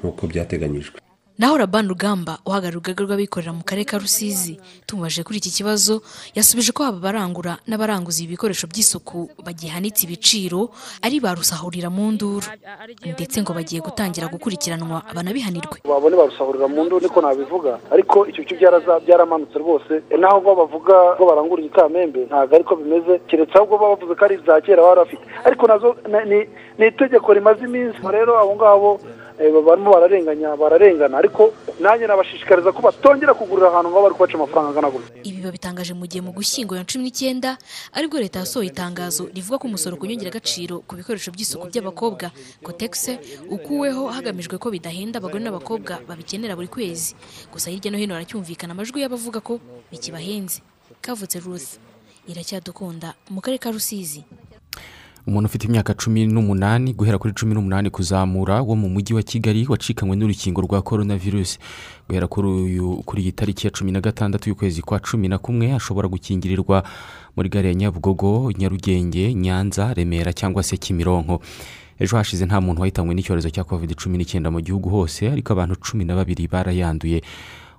[0.00, 0.98] nk'uko byateganyijwe.
[1.40, 6.02] Naho rabani rugamba uhagarariye urugaga rw'abikorera mu karere ka rusizi tumubajije kuri iki kibazo
[6.36, 10.68] yasubije ko haba abarangura n'abaranguza ibi bikoresho by'isuku bagihanitse ibiciro
[11.00, 12.44] ari ba rusahurira mu nduru.
[13.16, 15.80] Ndetse ngo bagiye gutangira gukurikiranwa banabihanirwe.
[15.88, 17.80] Babone barusahurira mu ndu niko nabivuga.
[17.88, 18.56] Ariko icyo cyo
[19.06, 19.92] byaramanutse rwose.
[20.20, 23.16] Naho bo bavuga ko barangura igikamembe ntabwo ariko bimeze.
[23.28, 26.44] Keretse ahubwo baba bavuze ko ari iza kera bari bafite ariko na zo na- ni
[26.78, 27.96] ni itegeko rimaze iminsi.
[28.12, 28.90] Rero abo ngabo
[29.40, 31.16] eh, barimo bararenganya bararengana.
[31.30, 35.14] Ariko nanjye nabashishikariza ko batongera kugurira ahantu ngo bari kubaca amafaranga angana gutya.
[35.22, 37.54] Ibi babitangaje mu gihe mu gushyingo ya cumi n'icyenda
[37.94, 42.34] ari bwo leta yasohoye itangazo rivuga ko umusoro ku nyongeragaciro ku bikoresho by'isuku by'abakobwa
[42.66, 47.14] kotegisi ukuweho hagamijwe ko bidahenda abagore n'abakobwa babikenera buri kwezi.
[47.54, 49.62] Gusa hirya no hino haracyumvikana amajwi y'abavuga ko
[49.94, 50.66] bikibahenze.
[51.00, 51.78] Kavutse ruth
[52.26, 54.26] iracyadukunda mu karere ka rusizi.
[55.30, 59.62] Umuntu ufite imyaka cumi n'umunani guhera kuri cumi n'umunani kuzamura wo mu mujyi wa kigali
[59.68, 61.58] wacikanywe n'urukingo rwa korona virusi
[62.08, 66.82] guhera kuri iyi tariki ya cumi na gatandatu y'ukwezi kwa cumi na kumwe ashobora gukingirirwa
[67.36, 71.40] muri gare ya nyabugogo nyarugenge nyanza remera cyangwa se kimironko.
[71.98, 75.76] Ejo hashize nta muntu wahitanywe n'icyorezo cya covid cumi n'icyenda mu gihugu hose ariko abantu
[75.78, 77.22] cumi na babiri barayanduye.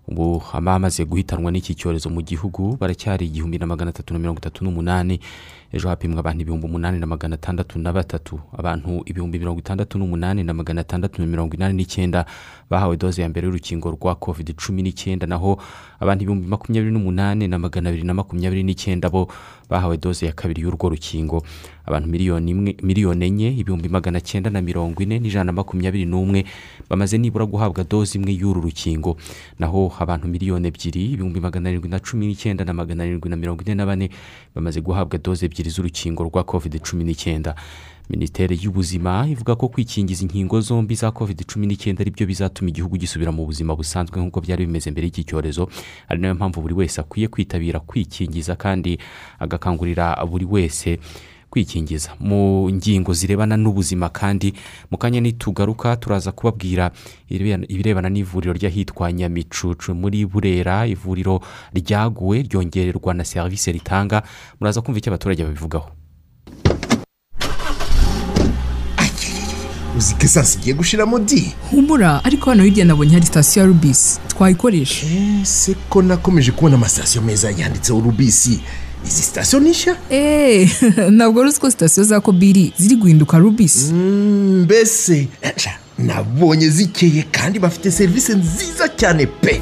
[0.08, 4.64] Ubu abamaze guhitanwa n'iki cyorezo mu gihugu baracyari igihumbi na magana atatu na mirongo itatu
[4.64, 5.20] n'umunani.
[5.74, 8.40] Ejo hapimwa abantu ibihumbi umunani na magana atandatu na batatu.
[8.58, 12.26] Abantu ibihumbi mirongo itandatu n'umunani na magana atandatu na mirongo inani n'icyenda
[12.70, 15.28] bahawe doze ya mbere y'urukingo rwa covid cumi n'icyenda.
[15.28, 15.58] Naho
[16.00, 19.28] abantu ibihumbi makumyabiri n'umunani na magana abiri na makumyabiri n'icyenda bo
[19.70, 21.44] bahawe doze ya kabiri y'urwo rukingo.
[21.86, 26.46] Abantu miliyoni imwe miliyoni enye ibihumbi magana cyenda na mirongo ine n'ijana na makumyabiri n'umwe
[26.90, 29.16] bamaze nibura guhabwa doze imwe y'uru rukingo.
[29.60, 33.64] Naho abantu miliyoni ebyiri ibihumbi magana arindwi na cumi n'icyenda na magana arindwi na mirongo
[33.64, 34.10] ine na bane
[34.56, 37.56] bamaze guhabwa doze ebyiri z'urukingo rwa covid cumi n'icyenda
[38.10, 42.98] minisiteri y'ubuzima ivuga ko kwikingiza inkingo zombi za covid cumi n'icyenda ari byo bizatuma igihugu
[42.98, 45.70] gisubira mu buzima busanzwe nk'uko byari bimeze mbere y'iki cyorezo.
[46.12, 49.00] Ari na yo mpamvu buri wese akwiye kwitabira kwikingiza kandi
[49.40, 51.00] agakangurira buri wese
[51.52, 52.10] kwikingiza.
[52.20, 54.54] Mu ngingo zirebana n'ubuzima kandi
[54.92, 56.92] mu kanya nitugaruka turaza kubabwira
[57.30, 59.92] ibirebana- ibirebana n'ivuriro ry'ahitwa nyamicucu.
[59.96, 61.42] Muri burera ivuriro
[61.76, 64.24] ryaguwe ryongererwa na serivisi ritanga.
[64.60, 65.92] Muraza kumva icyo abaturage babivugaho.
[69.98, 74.20] Uzi ko esansi igiye gushiramo di humura ariko hano hirya nabonye hari sitasiyo ya rubisi
[74.28, 75.06] twayikoresha
[75.42, 78.60] ese ko nakomeje kubona amasitasiyo meza yanditseho rubisi
[79.06, 80.70] izi sitasiyo ni nshya eee
[81.16, 87.92] ntabwo ruzi ko sitasiyo za kobiri ziri guhinduka rubisi mbese sha, nabonye zikeye kandi bafite
[87.92, 89.62] serivisi nziza cyane pe.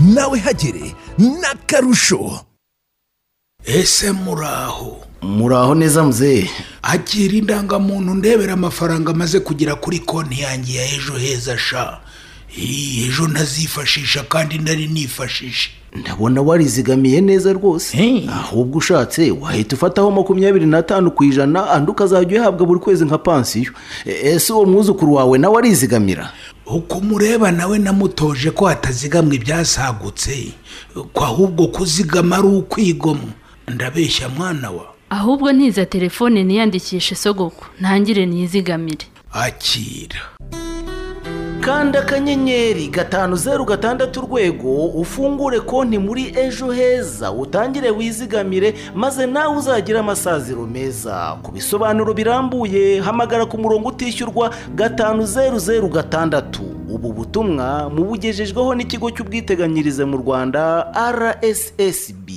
[0.00, 2.44] Nawe hagere n'akarusho.
[3.64, 6.50] Ese muraho muraho neza muzehe
[6.82, 12.00] akira indangamuntu ndebera amafaranga amaze kugera kuri konti yanjye ya ejo heza sha.
[12.56, 15.70] Ejo ntazifashisha kandi nari nifashishe.
[15.96, 18.24] Ndabona warizigamiye neza rwose.
[18.32, 23.72] Ahubwo ushatse wahita ufataho makumyabiri n'atanu ku ijana andi ukazajya uyahabwa buri kwezi nka pansiyo.
[24.06, 26.32] E- ese uwo mwuzukuru wawe nawe arizigamira?
[26.66, 30.52] Uko umureba nawe namutoje ko hatazigamwa ibyasagutse
[31.12, 33.30] ko ahubwo kuzigama ari ukwigomwa
[33.68, 34.86] ndabeshya mwana wa.
[35.10, 40.20] Ahubwo ntiza telefone niyandikishe sogoko ntangire niyizigamire akira.
[41.60, 49.56] Kanda akanyenyeri gatanu zeru gatandatu urwego ufungure konti muri ejo heza utangire wizigamire maze nawe
[49.56, 51.36] uzagire amasaziro meza.
[51.42, 56.62] Ku bisobanuro birambuye hamagara ku murongo utishyurwa gatanu zeru zeru gatandatu.
[56.88, 62.28] Ubu butumwa mubugejejweho n'ikigo cy'ubwiteganyirize mu rwanda rssb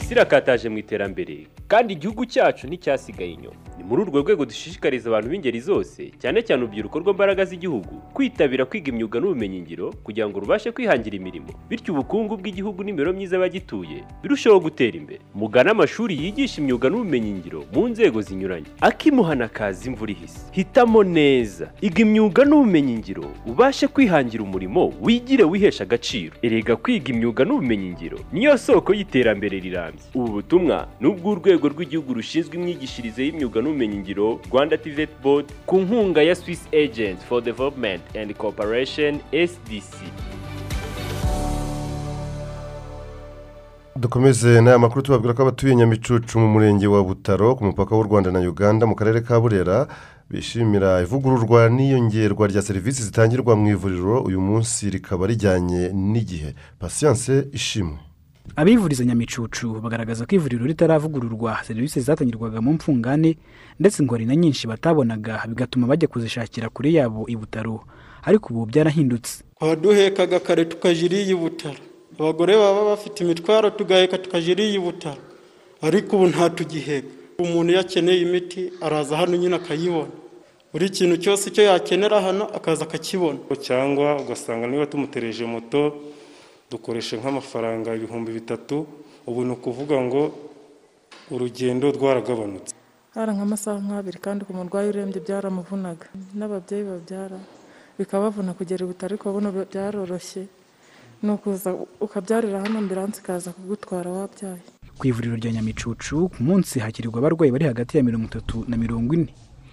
[0.00, 1.46] isi irakataje mu iterambere.
[1.72, 3.56] Kandi igihugu cyacu nticyasigaye inyuma.
[3.78, 8.88] Ni muri urwo rwego dushishikariza abantu b'ingeri zose cyane cyane urubyiruko rw'imbaraga z'igihugu kwitabira kwiga
[8.92, 11.48] imyuga n'ubumenyingiro kugira ngo rubashe kwihangira imirimo.
[11.72, 15.20] Bityo ubukungu bw'igihugu n'imibereho myiza y'abagituye birusheho gutera imbere.
[15.34, 18.68] Mugane amashuri yigisha imyuga n'ubumenyingiro mu nzego zinyuranye.
[18.84, 20.40] Akimuhana kaza imvura ihise.
[20.52, 21.72] Hitamo neza.
[21.80, 26.36] Iga imyuga n'ubumenyingiro ubashe kwihangira umurimo wigire wihesha agaciro.
[26.44, 30.04] Erega kwiga imyuga n'ubumenyingiro niyo soko y'iterambere rirambye.
[30.14, 36.34] Ubu butumwa ni ubw'urwego rw'igihugu rushinzwe imyigishirize y'imyuga n'ubumenyingiro rwanda tivet board ku nkunga ya
[36.34, 39.94] swiss agent for development and cooperation sdc
[43.96, 48.30] dukomeze n'aya makuru tubabwira ko abatuye nyamicucu mu murenge wa butaro ku mupaka w'u rwanda
[48.30, 49.86] na uganda mu karere ka burera
[50.30, 56.54] bishimira ivugururwa n'iyongerwa rya serivisi zitangirwa mu ivuriro uyu munsi rikaba rijyanye n'igihe.
[56.80, 57.98] Pasiyanse ishimwe.
[58.56, 63.36] Abivuriza nyamicucu bagaragaza ko ivuriro ritaravugururwa serivisi zatangirwaga mu mfungane
[63.80, 67.80] ndetse ngo hari na nyinshi batabonaga bigatuma bajya kuzishakira kure yabo i butaro.
[68.24, 69.42] Ariko ubu byarahindutse.
[69.58, 71.80] Twaduhekaga kare tukajya iriya butaro.
[72.18, 75.22] Abagore baba bafite imitwaro tugaheka tukajya iriya butaro.
[75.82, 80.12] Ariko ubu ntatugiheka umuntu iyo akeneye imiti araza hano nyine akayibona.
[80.72, 83.38] Buri kintu cyose icyo yakenera hano akaza akakibona.
[83.60, 85.94] Cyangwa ugasanga niba tumutereje moto
[86.72, 88.76] dukoresha nk'amafaranga ibihumbi bitatu
[89.28, 90.22] ubu ni ukuvuga ngo
[91.30, 92.72] urugendo rwaragabanutse.
[93.14, 96.06] Hari nk'amasaha nk'abiri kandi ku murwayi urembye byaramuvunaga.
[96.38, 97.38] N'ababyeyi babyara
[97.98, 100.42] bikabavuna kugera i butaro ariko babona byaroroshye.
[101.22, 104.64] Ni ukuza ukabyarira hano ambiranse ikaza kugutwara wabyaye
[104.98, 109.14] ku ivuriro rya nyamicucu ku munsi hakirirwa abarwayi bari hagati ya mirongo itatu na mirongo
[109.14, 109.30] ine.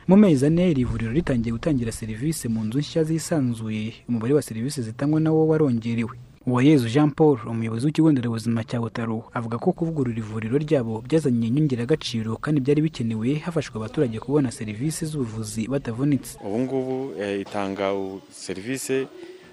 [0.07, 3.93] Mu mezi ane iri vuriro ritangiye gutangira serivisi mu nzu nshya zisanzuye.
[4.09, 6.15] Umubare wa serivisi zitangwa nawo warongerewe
[6.51, 12.37] uwayezu jean paul umuyobozi w'ikigo nderabuzima cya butaro avuga ko kuvugurura ivuriro ryabo byazanye inyongeragaciro
[12.37, 16.37] kandi byari bikenewe hafashwa abaturage kubona serivisi z'ubuvuzi batavunitse.
[16.45, 17.93] Ubu ngubu eh, itanga
[18.31, 19.07] serivisi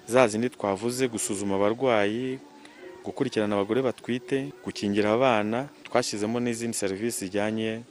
[0.07, 2.39] za zindi twavuze gusuzuma abarwayi
[3.05, 7.81] gukurikirana abagore batwite gukingira abana twashyizemo n'izindi serivisi zijyanye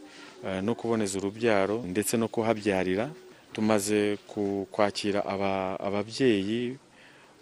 [0.47, 3.09] eh, no kuboneza urubyaro ndetse no kuhabyarira.
[3.53, 4.19] Tumaze
[4.71, 6.77] kwakira aba- ababyeyi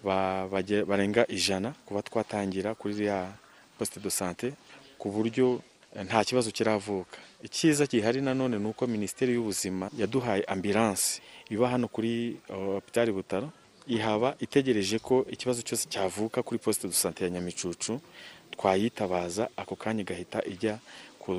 [0.04, 3.32] barenga ijana kuba twatangira kuri iriya
[3.78, 4.52] posite do sante
[4.98, 5.60] ku buryo
[5.96, 7.18] eh, nta kibazo kiravuka.
[7.42, 13.48] Icyiza gihari nanone ni uko minisiteri y'ubuzima yaduhaye ambilanse iba hano kuri hopitali butaro
[13.86, 18.00] ihaba itegereje ko ikibazo cyose cyavuka kuri posite do sante ya nyamicucu
[18.50, 20.78] twayitabaza ako kanya igahita ijya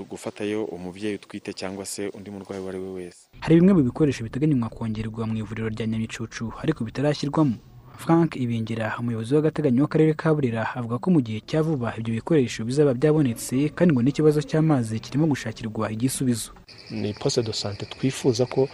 [0.09, 3.27] gufatayo umubyeyi utwite cyangwa se undi murwayi uwo ari we wese.
[3.39, 7.55] Hari bimwe mu bikoresho biteganywa kongerwa mu ivuriro rya nyamicucu ariko bitarashyirwamo.
[7.97, 12.65] Frank ibingira umuyobozi w'agateganyo w'akarere ka burera avuga ko mu gihe cya vuba ibyo bikoresho
[12.65, 16.51] bizaba byabonetse kandi ngo n'ikibazo cy'amazi kirimo gushakirwa igisubizo.
[16.91, 18.67] Ni poste de sante twifuza ko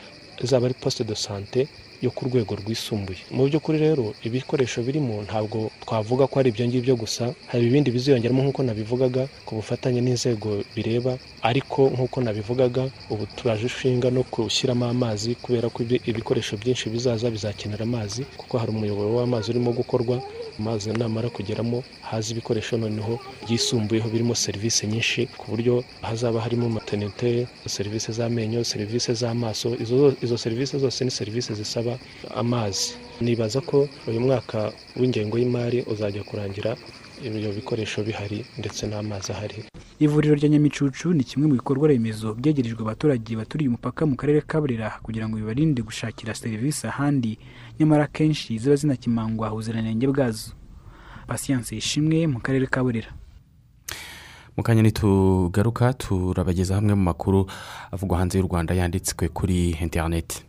[0.44, 1.68] izaba ari poste de sante
[2.02, 3.20] yo ku rwego rwisumbuye.
[3.32, 8.42] Mu by'ukuri rero ibikoresho birimo ntabwo twavuga ko ari ibyo ngibyo gusa hari ibindi biziyongeramo
[8.44, 15.36] nk'uko nabivugaga ku bufatanye n'inzego bireba ariko nk'uko nabivugaga ubu turaje ishinga no gushyiramo amazi
[15.44, 20.16] kubera ko ibi- ibikoresho byinshi bizaza bizakenera amazi kuko hari umuyoboro w'amazi urimo gukorwa
[20.62, 27.48] amazi namara kugeramo haza ibikoresho noneho byisumbuyeho birimo serivisi nyinshi ku buryo hazaba harimo materinite
[27.66, 31.98] serivisi z'amenyo serivisi z'amaso izo, zo- izo serivisi zose ni serivisi zisaba
[32.36, 32.94] amazi.
[33.22, 36.78] Nibaza ko uyu mwaka w'ingengo y'imari uzajya kurangira
[37.26, 39.64] ibyo bikoresho bihari ndetse n'amazi ahari.
[40.02, 44.58] Ivuriro rya nyamicucu ni kimwe mu bikorwa remezo byegerejwe abaturage baturiye umupaka mu karere ka
[44.62, 47.38] burera kugira ngo bibarinde gushakira serivisi ahandi.
[47.82, 50.54] Nyamara akenshi ziba zinakimangwa ubuziranenge bwazo.
[51.28, 53.10] Pasiyanse ishimwe mu karere ka burera.
[54.58, 57.50] Mu kanya nitugaruka turabageza hamwe mu makuru
[57.92, 60.44] avugwa hanze y'u rwanda yanditswe kuri interineti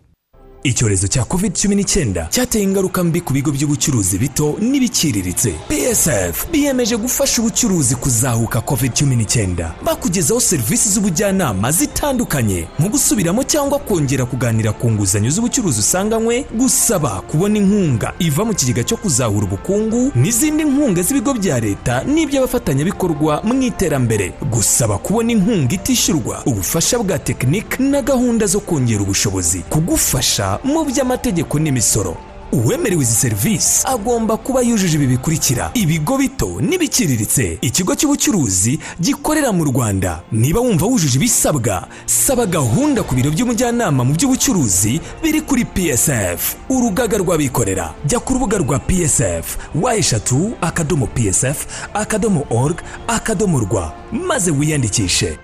[0.62, 5.52] icyorezo cya covid cumi n'icyenda cyateye ingaruka mbi ku bigo by'ubucuruzi bito n'ibiciriritse.
[5.68, 13.78] Psf biyemeje gufasha ubucuruzi kuzahuka covid cumi n'icyenda bakugezaho serivisi z'ubujyanama zitandukanye nko gusubiramo cyangwa
[13.78, 20.12] kongera kuganira ku nguzanyo z'ubucuruzi usanganywe gusaba kubona inkunga iva mu kigega cyo kuzahura ubukungu
[20.14, 24.32] n'izindi nkunga z'ibigo bya leta n'iby'abafatanyabikorwa mu iterambere.
[24.50, 29.58] Gusaba kubona inkunga itishyurwa ubufasha bwa tekinike na gahunda zo kongera ubushobozi.
[29.68, 32.16] Kugufasha mu by'amategeko n'imisoro.
[32.52, 35.70] Uwemerewe izi serivisi agomba kuba yujuje ibi bikurikira.
[35.74, 37.58] Ibigo bito n'ibiciriritse.
[37.60, 40.20] Ikigo cy'ubucuruzi gikorera mu rwanda.
[40.32, 47.16] Niba wumva wujuje ibisabwa saba gahunda ku biro by'umujyanama mu by'ubucuruzi biri kuri psf urugaga
[47.24, 47.94] rw'abikorera.
[48.04, 53.92] Jya ku rubuga rwa psf wa eshatu akadomo psf akadomo org akadomo rwa.
[54.12, 55.38] Maze wiyandikishe.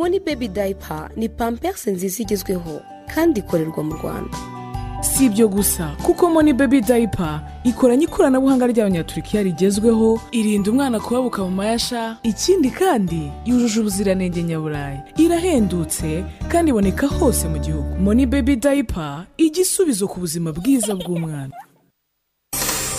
[0.00, 2.80] Moni bebi dayipa ni pamperisi nziza igezweho
[3.14, 4.38] kandi ikorerwa mu rwanda.
[5.00, 11.50] Si ibyo gusa kuko moni bebi dayipa ikoranye ikoranabuhanga ry'abanyaturikiya rigezweho irinda umwana kubabuka mu
[11.50, 14.98] mayasha ikindi kandi yujuje ubuziranenge nyaburayi.
[15.16, 17.96] Irahendutse kandi iboneka hose mu gihugu.
[18.00, 21.52] Moni bebi dayipa igisubizo ku buzima bwiza bw'umwana.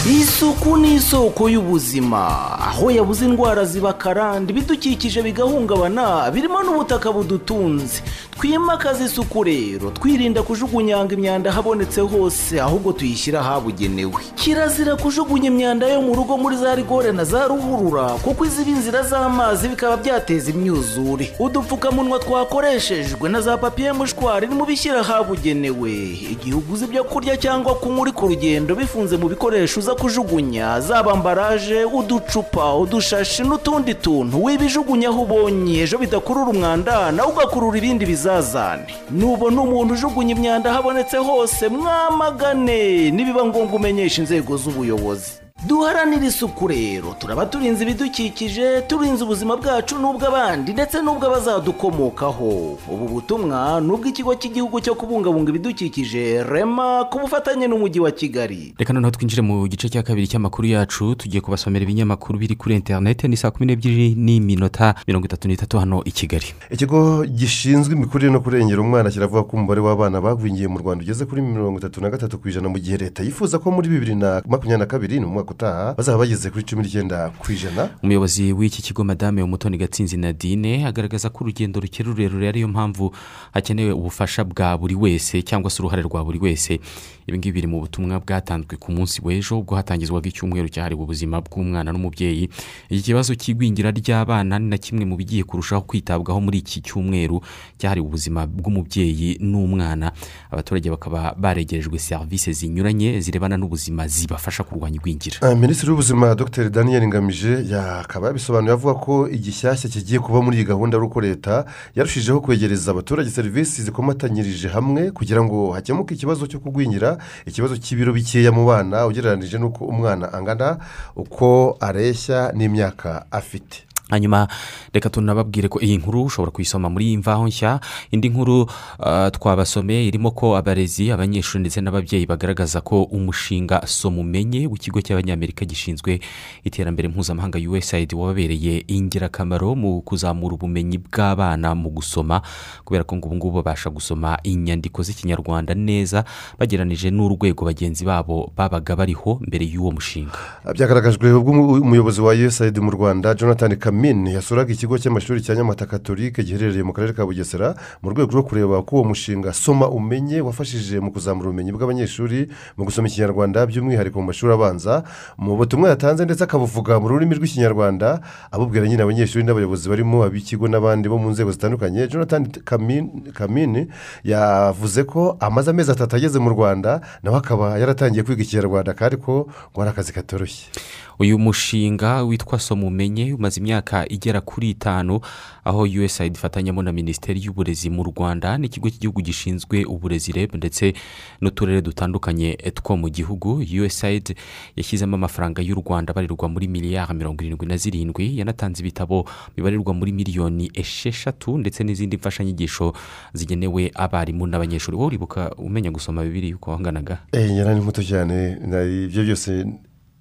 [0.10, 2.28] Isuku ni isoko y'ubuzima.
[2.60, 8.02] Aho yabuze indwara ziba karande ibidukikije bigahungabana birimo n'ubutaka budutunze.
[8.40, 14.22] Twimakaze isuku rero twirinda kujugunyanga imyanda ahabonetse hose ahubwo tuyishyira ahabugenewe.
[14.36, 19.04] Kirazira kujugunya imyanda yo mu rugo muri za rigore na za ruhurura kuko iziba inzira
[19.04, 21.34] z'amazi bikaba byateza imyuzure.
[21.40, 25.92] Udupfukamunwa twakoreshejwe na za papiye mushwari ni mu bishyira ahabugenewe.
[26.34, 30.80] Igihe uguze ibyo kurya cyangwa kunywa uri ku rugendo bifunze mu bikoresho uza kujugunya.
[30.80, 34.44] Zaba ambaraje uducupa udushashi n'utundi tuntu.
[34.44, 38.88] Wibijugunya aho ubonye ejo bidakurura umwanda nawe ugakurura ibindi bizazane.
[39.12, 43.12] Nubona umuntu ujugunya imyanda ahabonetse hose mwamagane.
[43.12, 45.41] Nibiba ngombwa umenyesha inzego z'ubuyobozi.
[45.67, 47.15] Duharanire isuku rero.
[47.19, 54.95] Turaba turinze ibidukikije turinze ubuzima bwacu n'ubw'abandi ndetse n'ubw'abazadukomokaho ubu butumwa ni ubw'ikigo cy'igihugu cyo
[54.95, 58.74] kubungabunga ibidukikije rema ku bufatanye n'umujyi wa kigali.
[58.78, 63.28] Reka noneho twinjire mu gice cya kabiri cy'amakuru yacu tugiye kubasomera ibinyamakuru biri kuri interineti
[63.28, 66.58] ni saa kumi n'ebyiri n'iminota mirongo itatu n'itatu hano i kigali.
[66.74, 71.41] Ikigo gishinzwe imikurire no kurengera umwana kiravuga ko umubare w'abana bagwingiye mu rwanda ugeze kuri
[71.41, 74.80] mirongo itatu na gatatu ku ijana mu gihe leta yifuza ko muri bibiri na makumyabiri
[74.80, 77.90] na kabiri ni umwaka utaha bazaba bageze kuri cumi n'icyenda ku ijana.
[78.04, 83.16] Umuyobozi w'iki kigo madame umutoni gatsinzi nadine agaragaza ko urugendo rukiri rurerure ariyo mpamvu
[83.54, 86.80] hakenewe ubufasha bwa buri wese cyangwa se uruhare rwa buri wese.
[87.28, 91.92] Ibi ngibi biri mu butumwa bwatanzwe ku munsi w'ejo ubwo hatangizwaga icyumweru cyahariwe ubuzima bw'umwana
[91.94, 92.50] n'umubyeyi.
[92.90, 97.42] Iki kibazo cy'igwingira ry'abana ni na kimwe mu bigiye kurushaho kwitabwaho muri iki cyumweru
[97.78, 100.12] cyahariwe ubuzima bw'umubyeyi n'umwana.
[100.52, 105.38] Abaturage bakaba baregerejwe serivisi zinyuranye zirebana n'ubuzima zibafasha kurwanya igwingira.
[105.42, 106.70] Minisitiri w'ubuzima dr.
[106.70, 111.66] Daniel ngamije yakaba yabisobanuye avuga ko igishyashya kigiye kuba muri iyi gahunda ari uko leta
[111.96, 118.52] yarushijeho kwegereza abaturage serivisi zikomatanyirije hamwe kugira ngo hakemuke ikibazo cyo kugwingira ikibazo cy'ibiro bikeya
[118.54, 120.78] mu bana ugereranyije n'uko umwana angana
[121.16, 123.91] uko areshya n'imyaka afite.
[124.12, 124.47] Hanyuma
[124.93, 127.80] reka tunababwire ko iyi nkuru ushobora kuyisoma muri imvaho nshya.
[128.12, 128.68] Indi nkuru
[128.99, 136.20] ah, twabasomeye irimo ko abarezi abanyeshuri ndetse n'ababyeyi bagaragaza ko umushinga somumenye w'ikigo cy'abanyamerika gishinzwe
[136.68, 142.41] iterambere mpuzamahanga usaid wababereye ingirakamaro mu kuzamura ubumenyi bw'abana mu gusoma
[142.84, 146.28] kubera ko ngo ubu ngubu babasha gusoma inyandiko z'ikinyarwanda neza
[146.59, 150.36] bageranije n'urwego bagenzi babo babaga bariho mbere y'uwo mushinga.
[150.74, 153.72] Byagaragajwe ubwo umu- umuyobozi wa usaid mu rwanda jonathan
[154.02, 158.43] kamin yasuraga ikigo cy'amashuri cya nyamata katolike giherereye mu karere ka bugesera mu rwego rwo
[158.43, 164.18] kureba ko uwo mushinga soma umenye wafashije mu kuzamura ubumenyi bw'abanyeshuri mu gusoma ikinyarwanda by'umwihariko
[164.18, 165.04] mu mashuri abanza.
[165.38, 171.06] Mu butumwa yatanze ndetse akabuvuga mu rurimi rw'ikinyarwanda abubwira nyine abanyeshuri n'abayobozi barimo ab'ikigo n'abandi
[171.06, 172.10] bo mu nzego zitandukanye.
[172.10, 173.86] Jonathan kamin, kamin
[174.26, 179.45] yavuze ko amaze amezi atatu ageze mu rwanda nawe akaba yaratangiye kwiga ikinyarwanda kandi ko
[179.45, 180.74] ngo ari akazi katoroshye.
[181.22, 185.19] Uyu mushinga witwa somumenye umaze imyaka igera kuri itanu
[185.65, 190.93] aho usaid ifatanyamo na minisiteri y'uburezi mu rwanda n'ikigo cy'igihugu gishinzwe uburezi reb ndetse
[191.41, 193.61] n'uturere dutandukanye two mu gihugu.
[193.86, 194.34] Usaid
[194.76, 200.11] yashyizemo amafaranga y'u rwanda abarirwa muri miliyari mirongo irindwi na zirindwi yanatanze ibitabo bibarirwa muri
[200.11, 202.93] miliyoni esheshatu ndetse n'izindi mfashanyigisho
[203.34, 204.97] zigenewe abarimu n'abanyeshuri.
[204.97, 208.57] Wowe uribuka umenya gusoma bibiri uko wanganaga Eh, nyina ni muto cyane
[209.05, 209.65] ibyo byose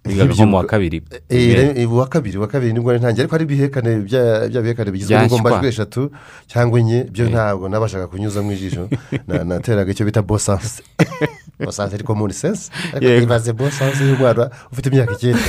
[0.05, 1.03] Nko mu wa kabiri.
[1.29, 5.17] Eh, eh, uwa kabiri uwa kabiri ni bwo ntangiye ariko hari ibihekane bya bihekane bigizwe
[5.21, 6.11] n'ingombajwi eshatu
[6.49, 8.89] cyangwa enye byo ntabwo nabashaga kunyuza mu ijisho.
[9.29, 10.83] Na- nateraga icyo bita bosanse
[11.61, 12.71] bosanse ariko muri sense.
[12.97, 15.41] Ariko ibaze bosanse y'umwana ufite imyaka icyenda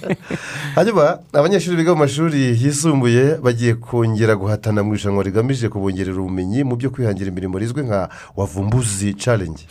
[0.76, 6.76] hanyuma abanyeshuri biga mu mashuri yisumbuye bagiye kongera guhatana mu irushanwa rigamije kubongerera ubumenyi mu
[6.76, 9.64] byo kwihangira imirimo rizwi nka wavumbuzi challenge.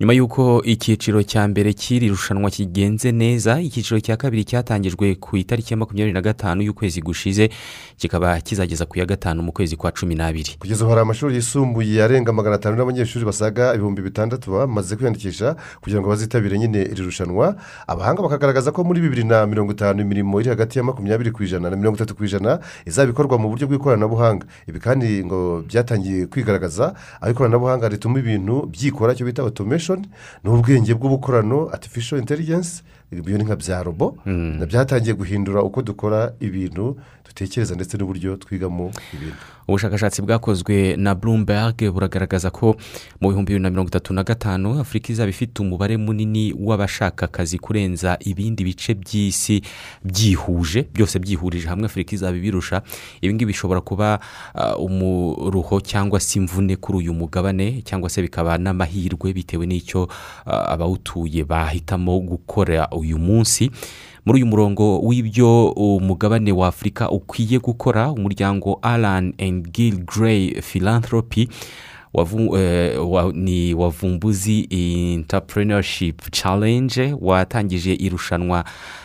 [0.00, 5.72] Nyuma y'uko icyiciro cya mbere cy'iri rushanwa kigenze neza icyiciro cya kabiri cyatangijwe ku itariki
[5.72, 7.50] ya makumyabiri na gatanu y'ukwezi gushize
[7.98, 10.56] kikaba kizageza ku ya gatanu mu kwezi kwa cumi n'abiri.
[10.58, 16.00] Kugeza ubu hari amashuri yisumbuye arenga magana atanu n'abanyeshuri basaga ibihumbi bitandatu bamaze kwiyandikisha kugira
[16.00, 17.56] ngo bazitabire nyine iri rushanwa.
[17.86, 21.70] Abahanga bakagaragaza ko muri bibiri na mirongo itanu imirimo iri hagati ya makumyabiri ku ijana
[21.70, 24.46] na mirongo itatu ku ijana izaba ikorwa mu buryo bw'ikoranabuhanga.
[24.68, 30.06] Ibi kandi ngo byatangiye kwigaragaza aho ikoranabuhanga rituma ibintu byikora icyo bita automation
[30.44, 32.82] ni ubwenge bw'ubukorano artificial intelligence
[33.12, 34.16] ibyo ni nka bya robo.
[34.26, 36.96] Na byatangiye guhindura uko dukora ibintu
[37.26, 39.36] dutekereza ndetse n'uburyo twigamo ibintu.
[39.68, 42.76] Ubushakashatsi bwakozwe na bloomberg buragaragaza ko
[43.20, 47.58] mu bihumbi bibiri na mirongo itatu na gatanu afurika izaba ifite umubare munini w'abashaka akazi
[47.58, 49.62] kurenza ibindi bice by'isi
[50.04, 52.82] byihuje byose byihurije hamwe afurika izaba ibirusha.
[53.20, 54.20] Ibi ngibi bishobora kuba
[54.54, 60.08] ah, umuruho cyangwa se imvune kuri uyu mugabane cyangwa se bikaba n'amahirwe bitewe n'icyo
[60.46, 63.70] ah, abawutuye bahitamo gukora uyu munsi.
[64.24, 71.48] Muri uyu murongo w'ibyo umugabane wa afurika ukwiye gukora umuryango alan and gil gray philanthropy
[72.58, 72.98] eh,
[73.34, 78.64] ni wavumbuzi entrepreneurship challenge watangije irushanwa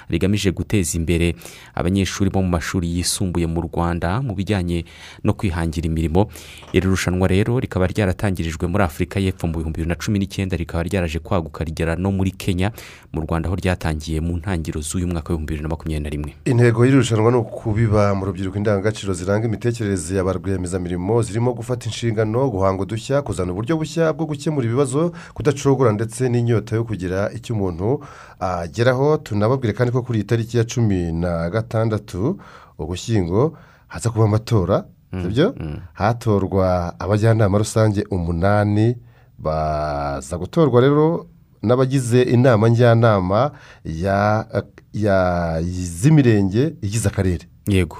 [0.10, 1.36] rigamije guteza imbere
[1.76, 4.86] abanyeshuri bo mu mashuri yisumbuye mu rwanda mu bijyanye
[5.24, 6.28] no kwihangira imirimo.
[6.74, 10.84] Iri rushanwa rero rikaba ryaratangirijwe muri afurika y'epfo mu bihumbi bibiri na cumi n'icyenda rikaba
[10.84, 12.72] ryaraje kwaguka rigera no muri kenya.
[13.14, 16.32] Mu rwanda aho ryatangiye mu ntangiriro z'uyu mwaka w'ibihumbi bibiri na makumyabiri na rimwe.
[16.46, 21.86] Intego y'iri rushanwa ni ukubiba mu rubyiruko indangagaciro ziranga imitekerereze ya ba rwiyemezamirimo zirimo gufata
[21.86, 27.56] inshingano guhanga udushya kuzana uburyo bushya bwo gukemura ibibazo kudacogora ndetse n'inyota yo kugira icyo
[27.56, 28.04] umuntu
[28.40, 29.18] ageraho.
[29.18, 32.38] Tunababwire kandi ko kuri iyi tariki ya cumi na gatandatu
[32.78, 34.86] ugushyingo haza kuba amatora
[35.22, 35.56] sibyo?
[35.94, 38.96] hatorwa abajyanama rusange umunani
[39.40, 41.26] baza gutorwa rero
[41.64, 43.52] n'abagize inama njyanama
[43.84, 44.46] ya
[44.94, 45.18] ya
[45.64, 47.46] z'imirenge igize akarere.
[47.68, 47.98] Yego.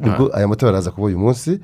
[0.00, 1.60] Nibwo aya matora araza kuba uyu munsi.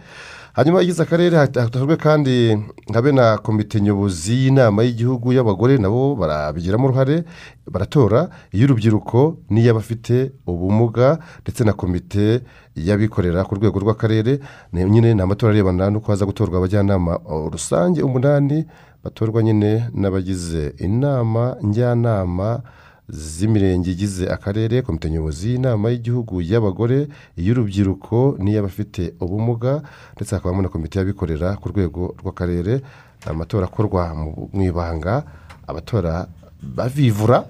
[0.55, 2.55] Hanyuma igize akarere hatorwe kandi
[2.90, 7.24] nka na komite nyobozi y'inama y'igihugu y'abagore nabo barabigiramo uruhare
[7.66, 12.46] baratora iy'urubyiruko n'iy'abafite ubumuga ndetse na komite
[12.76, 14.38] y'abikorera ku rwego rw'akarere.
[14.72, 17.18] Nyine ni amatora arebana n'uko haza gutorwa abajyanama
[17.52, 18.64] rusange umunani
[19.05, 22.62] batorwa nyine n'abagize inama njyanama
[23.09, 29.82] z'imirenge igize akarere komite nyobozi y'inama y'igihugu y'abagore iy'urubyiruko n'iy'abafite ubumuga
[30.16, 32.80] ndetse hakabamo na komite y'abikorera ku rwego rw'akarere.
[33.26, 35.24] Amatora akorwa mu- ibanga
[35.68, 36.26] abatora
[36.62, 37.44] bavivura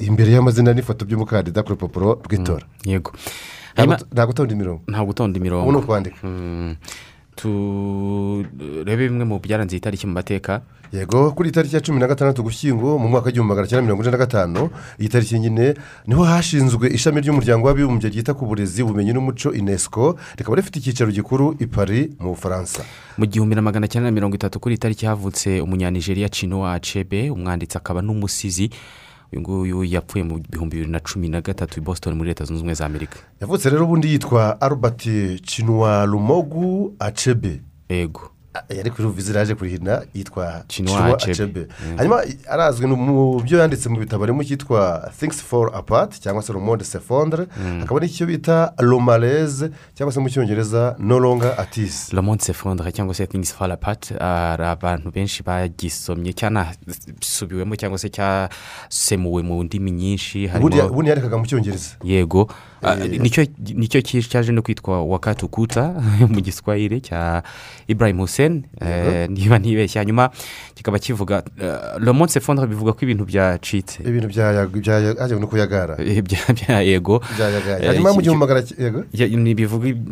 [0.00, 2.64] imbere y'amazina n'ifoto by'umukandida ku rupapuro rw'itora.
[2.84, 3.12] Yego.
[3.76, 4.82] Nta gut- nta gutonda imirongo.
[4.88, 5.62] Nta gutonda imirongo.
[5.68, 6.76] Ubu ni ukwandika Mm.
[7.42, 10.60] Turebe bimwe mu byaranze iyi tariki mu mateka
[10.92, 14.10] yego kuri tariki ya cumi na gatandatu gushyingo mu mwaka w'igihumbi magana cyenda mirongo ine
[14.10, 15.74] na gatanu iyi tariki nyine
[16.06, 21.10] ni ho hashinzwe ishami ry'umuryango w'abibumbye ryita ku burezi ubumenyi n'umuco unesco rikaba rifite icyicaro
[21.12, 22.82] gikuru i paris mu bufaransa
[23.18, 27.78] mu gihumbi na magana cyenda mirongo itatu kuri iyi tariki havutse umunyanigeriya cino acebe umwanditsi
[27.78, 28.70] akaba n'umusizi
[29.32, 32.60] uyu nguyu yapfuye mu bihumbi bibiri na cumi na gatatu i boston muri leta zunze
[32.60, 33.18] ubumwe za amerika.
[33.40, 35.08] Yavutse rero ubundi yitwa albert
[35.42, 38.30] cinwa rumogu acebe yego
[38.68, 41.14] yari kuri ruvizi yaje kurihina yitwa Achebe.
[41.14, 41.96] acebe Mm.
[41.96, 46.84] hanyuma arazwi mu byo yanditse mu bitabo harimo icyitwa things fall apart cyangwa se romonde
[46.84, 47.46] sefondre
[47.80, 53.14] hakaba n'icyo bita romareze cyangwa se mu cyongereza no longer atisi le monde s'effondre cyangwa
[53.14, 60.50] se things fall apart hari abantu benshi bagisomye cyanasubiwemo cyangwa se cyasemuwe mu ndimi nyinshi
[60.58, 62.69] ubundi yandikaga mu cyongereza yego Ah.
[63.20, 65.94] Ni cyo ni cyo ki- cyaje no kwitwa wakati ukuta
[66.32, 67.42] mu giswahili cya
[67.88, 70.30] ibrahim hussein eh, niba ntibeshya hanyuma
[70.74, 75.96] kikaba kivuga eh, le monde s'effondre bivuga ko ibintu byacitse ibintu bya bya no kuyagara.
[75.98, 77.20] Eh, bya yego.
[77.80, 79.04] Eh, hanyuma mu magana cy- yego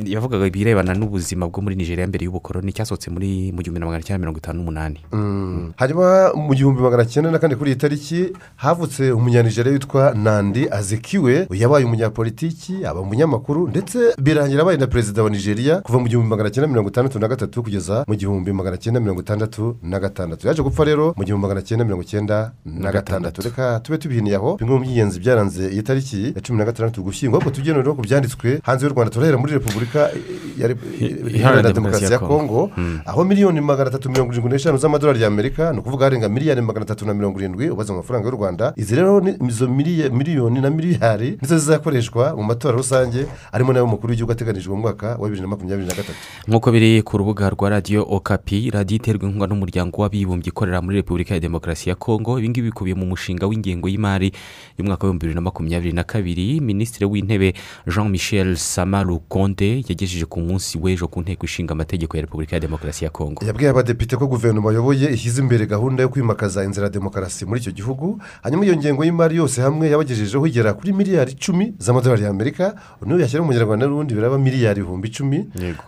[0.05, 4.19] yavugaga ibirebana n'ubuzima bwo muri nigeria mbere y'ubukoroni cyasohotse muri mu gihumbi na magana cyenda
[4.19, 5.01] mirongo itanu n'umunani.
[5.13, 5.73] Mm.
[5.77, 11.47] hanyuma mu gihumbi magana cyenda na kane kuri iyi tariki havutse umunyanijeriya witwa nandi azikiwe
[11.51, 12.58] yabaye umunyapolitiki
[12.89, 16.89] aba umunyamakuru ndetse birangira abaye na perezida wa nigeria kuva mu gihumbi magana cyenda mirongo
[16.91, 20.47] itandatu na gatatu kugeza mu gihumbi magana cyenda mirongo itandatu na gatandatu.
[20.49, 23.43] Yaje gupfa rero mu gihumbi magana cyenda mirongo cyenda na gatandatu.
[23.43, 24.57] Reka tube tubihiniye aho.
[24.57, 28.03] Bimwe mu by'ingenzi byaranze iyi tariki ya cumi na gatandatu ugushyingo ahubwo tugende rero ku
[28.03, 29.11] byanditswe hanze y'u rwanda.
[29.13, 30.11] Turahera muri repubulika
[31.35, 32.71] iharanira demokarasi ya kongo
[33.07, 37.07] aho miliyoni magana atatu mirongo irindwi n'eshanu z'amadolari y'amerika ni ukuvuga harenga miliyari magana atatu
[37.07, 38.73] na mirongo irindwi ubaze mu mafaranga y'u rwanda.
[38.77, 44.33] Izi rero ni izo miliyoni na miliyari nizo zizakoreshwa mu matora rusange arimo n'ay'umukuru w'igihugu
[44.33, 46.19] ateganijwe mu mwaka wa bibiri na makumyabiri na gatatu.
[46.49, 51.35] Nk'uko biri ku rubuga rwa radiyo okapi radiyo iterwa inkunga n'umuryango w'abibumbye ikorera muri repubulika
[51.35, 54.33] ya demokarasi ya kongo ibingibi bikubiye mu mushinga w'ingengo y'imari
[54.79, 56.61] y'umwaka w'ibihumbi bibiri na makumyabiri na kabiri.
[56.61, 57.55] Minisitiri w'intebe
[57.87, 62.61] jean michel samaru konde yagejeje ku munsi w'ejo ku nteko ishinga amategeko ya repubulika ya
[62.61, 66.93] demokarasi ya kongo yabwiye abadepite ko guverinoma ayoboye ishyize imbere gahunda yo kwimakaza inzira ya
[66.93, 71.75] demokarasi muri icyo gihugu hanyuma iyo ngengo y'imari yose hamwe yabagejejeho igera kuri miliyari icumi
[71.79, 72.38] z'amadolari y'amerika.
[73.07, 75.39] Niyo yashyira mu munyarwanda n'ubundi biraba miliyari ibihumbi icumi.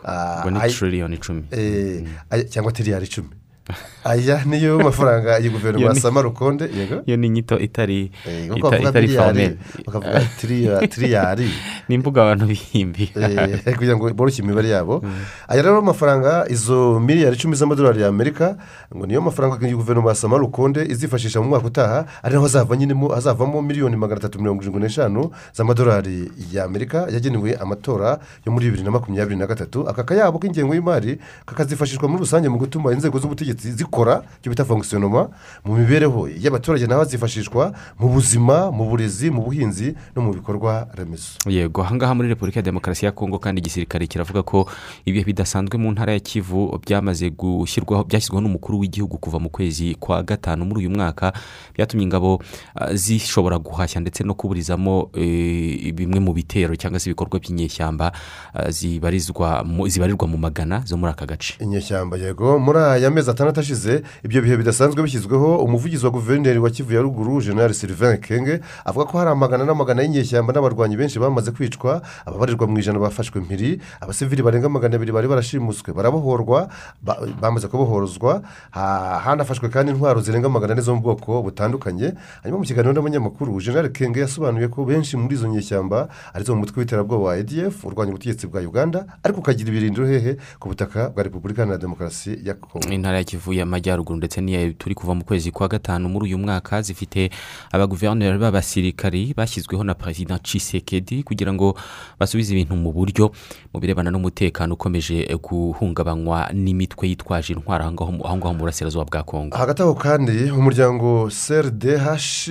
[0.04, 1.42] Ah, ubwo ni tiririyoni icumi.
[1.50, 3.28] Eh, ay- cyangwa tiriyari icumi.
[4.04, 7.02] aya niyo mafaranga iyi guverinoma ya sama rukonde yego.
[7.06, 11.48] iyo ni inyito itari Eh, itari foromeri bakavuga tiriya- tiriyari
[11.88, 13.12] ni imbuga abantu bihimbi.
[13.16, 15.02] Eh, kugira ngo boroshye imibare yabo.
[15.48, 18.56] Aya rero amafaranga izo miliyari icumi z'amadolari y'amerika
[18.94, 22.76] ngo niyo mafaranga iyi guverinoma ya sama rukonde izifashisha mu mwaka utaha ari naho hazava
[22.76, 28.82] nyine hazavamo miliyoni magana atatu mirongo irindwi n'eshanu z'amadolari y'amerika yagenewe amatora yo muri bibiri
[28.84, 29.88] na makumyabiri na gatatu.
[29.88, 35.28] Aka kayabo k'ingengo y'imari kakazifashishwa muri rusange mu gutuma inzego z'ubutegetsi zikora icyo bita fonkisiyonoma
[35.64, 41.34] mu mibereho y'abaturage naho zifashishwa mu buzima mu burezi mu buhinzi no mu bikorwa remezo.
[41.46, 44.68] Yego ahangaha muri repubulika ya demokarasi ya kongo kandi igisirikare kiravuga ko
[45.04, 50.22] ibihe bidasanzwe mu ntara ya kivu byamaze gushyirwaho byashyizweho n'umukuru w'igihugu kuva mu kwezi kwa
[50.22, 51.32] gatanu muri uyu mwaka
[51.74, 52.42] byatumye ingabo
[52.74, 58.12] ah, zishobora guhashya ndetse no kuburizamo eh, bimwe mu bitero cyangwa se ibikorwa by'inyeshyamba
[58.54, 61.58] ah, zibarirwa mu magana zo muri aka gace.
[61.60, 63.79] Inyeshyamba yego muri aya mezi atandatu ashize
[64.24, 69.04] ibyo bihe bidasanzwe bishyizweho umuvugizi wa guverineri wa kivu ya ruguru general sylvain kenge avuga
[69.06, 74.42] ko hari amagana n'amagana y'inyeshyamba n'abarwanyi benshi bamaze kwicwa ababarirwa mu ijana bafashwe mpiri abasivili
[74.42, 76.68] barenga magana abiri bari barashimuswe barabohorwa
[77.02, 82.12] ba- bamaze kubohorozwa Ha- hanafashwe kandi intwaro zirenga magana ane zo mu bwoko butandukanye.
[82.42, 86.60] Hanyuma mu kiganiro n'abanyamakuru general kenge yasobanuye ko benshi muri izo nyeshyamba ari zo mu
[86.60, 91.22] mutwe w'iterabwoba wa adf urwanya ubutegetsi bwa uganda ariko ukagira ibirindiro hehe ku butaka bwa
[91.22, 95.50] repubulika iharanira demokarasi ya kongo intara ya kivu y'amajyaruguru ndetse n'iya turi kuva mu kwezi
[95.54, 97.30] kwa gatanu muri uyu mwaka zifite
[97.72, 101.78] abaguverineri b'abasirikari bashyizweho na perezida cisekedi kugira ngo
[102.18, 103.30] basubize ibintu mu buryo
[103.72, 107.92] mu birebana n'umutekano ukomeje guhungabanywa n'imitwe yitwaje intwaro aho
[108.36, 111.86] ngaho mu- burasirazuba bwa kongo hagati aho kandi umuryango crdh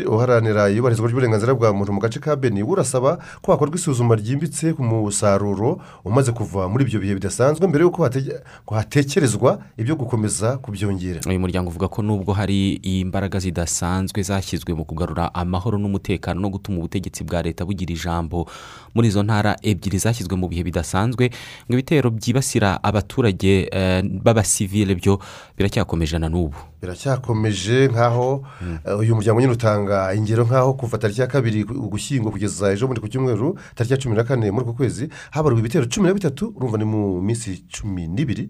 [0.08, 4.84] uharanira iyubahirizwa ry'uburenganzira bwa muntu mu gace ka beni urasaba ko hakorwa isuzuma ryimbitse ku
[4.84, 8.08] musaruro umaze kuva muri ibyo bihe bidasanzwe mbere y'uko
[8.76, 11.09] hatekerezwa ibyo gukomeza kubyongera.
[11.28, 16.78] Uyu muryango uvuga ko nubwo hari imbaraga zidasanzwe zashyizwe mu kugarura amahoro n'umutekano no gutuma
[16.78, 18.46] ubutegetsi bwa leta bugira ijambo
[18.96, 21.30] muri izo ntara ebyiri zashyizwe mu bihe bidasanzwe
[21.66, 25.20] ngo ibitero byibasira abaturage eh, b'abasivile byo
[25.58, 26.56] biracyakomeje na n'ubu.
[26.82, 28.44] Biracyakomeje nk'aho
[28.86, 33.02] eh, uyu muryango nyine utanga ingero nk'aho kuva tariki ya kabiri ugushyingo kugeza ejo bundi
[33.02, 36.54] ku cyumweru tariki ya cumi na kane muri uku kwezi habarwa ibitero cumi na bitatu
[36.56, 38.50] urumva ni mu minsi cumi n'ibiri.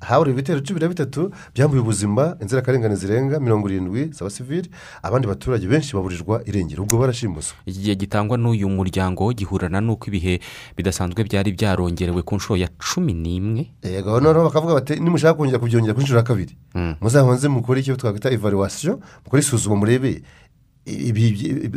[0.00, 4.70] Haburiwe ibitero cumi na bitatu byambuye ubuzima inzirakarengane zirenga mirongo irindwi z'abasivili
[5.02, 7.56] abandi baturage benshi baburirwa irengero ubwo barashimuswe.
[7.66, 10.40] Iki gihe gitangwa n'uyu muryango gihurana n'uko ibihe
[10.76, 13.72] bidasanzwe byari byarongerewe ku nshuro ya cumi n'imwe.
[13.82, 16.54] Yego noneho bakavuga bati nimushaka kongera kubyongera ku nshuro ya kabiri.
[17.00, 20.22] Muzabanze mukore icyo twakwita evaluwasiyo mukore isuzuma murebe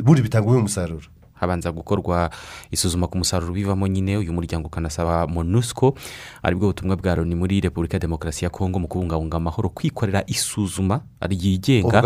[0.04, 1.06] buri bitanguye umusaruro
[1.36, 2.30] habanza gukorwa
[2.72, 4.18] isuzuma ku musaruro bivamo nyine.
[4.18, 5.96] Uyu muryango ukanasaba monusco
[6.44, 10.24] ari bwo butumwa bwa loni muri repubulika ya demokarasi ya kongo mu kubungabunga amahoro kwikorera
[10.28, 12.02] isuzuma ryigenga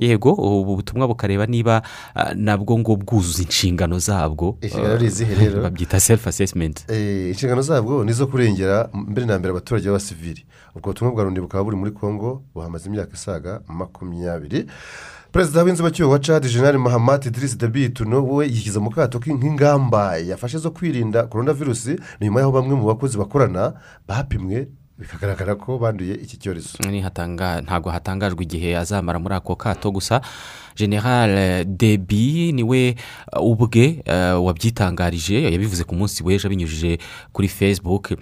[0.00, 1.82] yego ubu butumwa bukareba niba
[2.14, 4.58] ah, nabwo ngo bwuzuza inshingano zabwo.
[5.62, 6.84] Babyita self assessment.
[6.90, 10.44] Eh, inshingano zabwo ni izo kurengera mbere na mbere abaturage b'abasivili.
[10.74, 14.66] Ubwo butumwa bwa loni bukaba buri muri kongo buhamaze imyaka isaga makumyabiri.
[15.36, 20.58] Perezida w'inzibacyuho wa cadi jenali mahamati dirisi debi tuno we yishyize mu kato nk'ingamba yafashe
[20.58, 23.72] zo kwirinda korona virusi nyuma y'aho bamwe mu bakozi bakorana
[24.08, 24.68] bapimwe
[24.98, 26.78] bikagaragara ko banduye iki cyorezo.
[27.62, 30.20] Ntabwo hatangajwe igihe azamara muri ako kato gusa.
[30.76, 32.94] General debi ni we
[33.40, 36.98] ubwe uh, wabyitangarije yabivuze ku munsi w'ejo abinyujije
[37.32, 38.12] kuri facebook.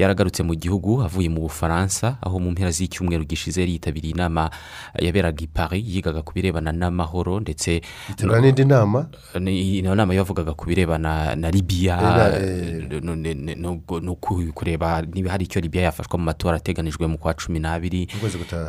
[0.00, 4.48] Yaragarutse mu gihugu avuye mu bufaransa aho mu mpera z'icyumweru gishize yari yitabiriye inama
[4.96, 9.06] yaberaga i paris yigaga ku birebana n'amahoro ndetse Yitabira n'indi nama
[9.40, 12.00] Ni- iyo nama yavugaga ku birebana na libiya
[12.40, 13.54] Eh, no- no- no-
[13.84, 17.60] no- no ku- kureba niba hari icyo libiya yafashwa mu matora ateganijwe mu kwa cumi
[17.60, 18.08] n'abiri.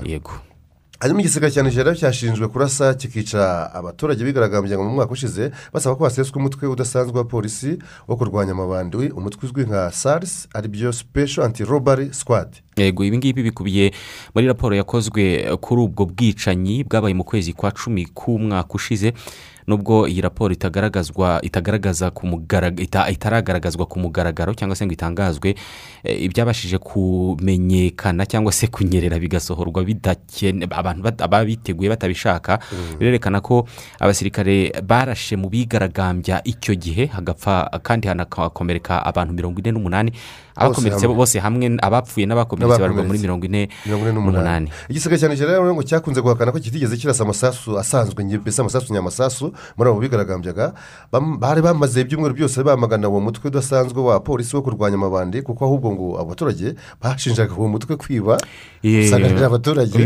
[0.04, 0.36] Yego.
[1.02, 6.38] Hanyuma igisirikare cya nigeria cyashinjwe kurasa kikica abaturage bigaragambya mu mwaka ushize basaba ko haseswa
[6.38, 7.78] umutwe udasanzwe wa polisi
[8.08, 9.10] wo kurwanya amabandi.
[9.10, 12.49] Umutwe uzwi nka sars ari byo special anti robbery squad.
[12.78, 13.91] Yego ibi ngibi bikubiye
[14.36, 19.14] muri raporo yakozwe kuri ubwo bwicanyi bwabaye mu kwezi kwa cumi k'umwaka ushize.
[19.72, 22.28] Nubwo iyi raporo itagaragazwa itagaragaza ku
[23.07, 25.55] itaragaragazwa ku mugaragaro cyangwa se ngo itangazwe
[26.03, 29.80] eh, ibyabashije kumenyekana cyangwa se kunyerera bigasohorwa
[31.17, 32.59] ababiteguye batabishaka
[32.99, 33.63] birerekana ko
[33.99, 40.11] abasirikare barashe mu bigaragambya icyo gihe hagapfa kandi hanakomereka abantu mirongo ine n'umunani
[40.56, 43.70] abakomeretse bose hamwe abapfuye n'abakomeretse barwa muri mirongo ine
[44.14, 44.68] n'umunani.
[44.89, 49.54] igisirikare cya nigeria rero ngo cyakunze guhakana ko kitigeze kirasa amasasu asanzwe mbese amasasu nyamasasu
[49.78, 50.74] muri abo bigaragambyaga
[51.39, 55.91] bari bamaze ibyumweru byose bamagana uwo mutwe udasanzwe wa polisi wo kurwanya amabandi kuko ahubwo
[55.91, 58.38] ngo abo baturage bashinjaga uwo mutwe kwiba.
[58.84, 59.97] Usanga ari abaturage.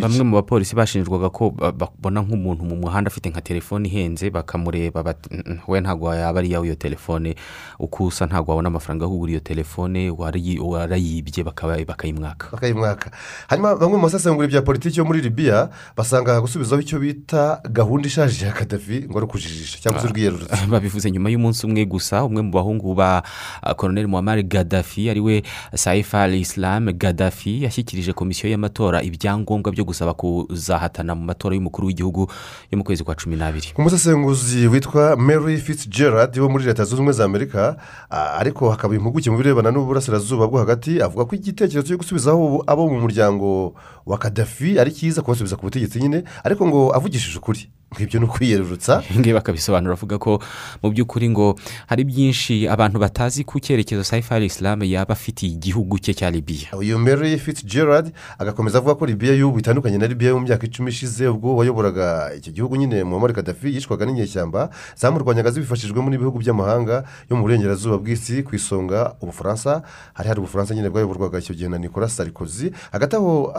[0.00, 5.04] bamwe mu bapolisi bashinjwaga ko ba- babona nk'umuntu mu muhanda afite nka telefone ihenze bakamureba
[5.30, 7.34] "Mm, we ntabwo yaba ari iyawe iyo telefone
[7.78, 12.48] uko usa ntabwo wabona amafaranga kugura iyo telefone warayi- warayibye bakayimwaka.
[12.52, 13.10] Bakayimwaka.
[13.48, 18.46] Hanyuma bamwe mu basesengura bya politiki yo muri libiya basanga gusubizaho icyo bita gahunda ishaje
[18.46, 20.66] ya kadafi ngo ari ukujijisha cyangwa se urwiyerurutse.
[20.70, 23.22] Babivuze nyuma y'umunsi umwe gusa umwe mu bahungu ba
[23.62, 25.42] ah, koroneli muhammad gaddafi ari we
[25.74, 32.30] saifa islam gaddafi yashyikirije komisiyo y'amatora ibyangombwa byo gusaba kuzahatana mu matora y'umukuru w'igihugu
[32.70, 33.72] yo mu kwezi kwa cumi n'abiri.
[33.76, 37.76] Umusesenguzi witwa mary fitzgerald wo muri leta zunze ubumwe za amerika
[38.10, 42.86] a- ariko hakaba impuguke mu birebana n'uburasirazuba bwo hagati avuga ko igitekerezo cyo gusubizaho abo
[42.86, 43.74] mu muryango
[44.06, 47.66] wa kadafi ari cyiza kubasubiza ku butegetsi nyine ariko ngo avugishije ukuri.
[47.94, 49.02] Nk'ibyo ni ukwiyerurutsa.
[49.18, 50.42] Ngibi bakabisobanura avuga ko
[50.82, 51.54] mu by'ukuri ngo
[51.86, 56.74] hari byinshi abantu batazi ku cyerekezo saifa al islam yaba afitiye igihugu cye cya libiya
[56.76, 60.90] uyu mary fitzgerald agakomeza avuga ko libiya y'ubu itandukanye na libiya yo mu myaka icumi
[60.90, 67.36] ishize ubwo wayoboraga iki gihugu nyine muhammad kadafi yicwaga n'inyeshyamba zamurwanyaga zibifashijwemo n'ibihugu by'amahanga yo
[67.36, 69.82] mu burengerazuba bw'isi ku isonga ubufaransa
[70.14, 72.70] hari hari ubufaransa nyine bwayoborwaga icyo gihe na nicolas sarkozy.
[72.92, 73.54] Hagati aho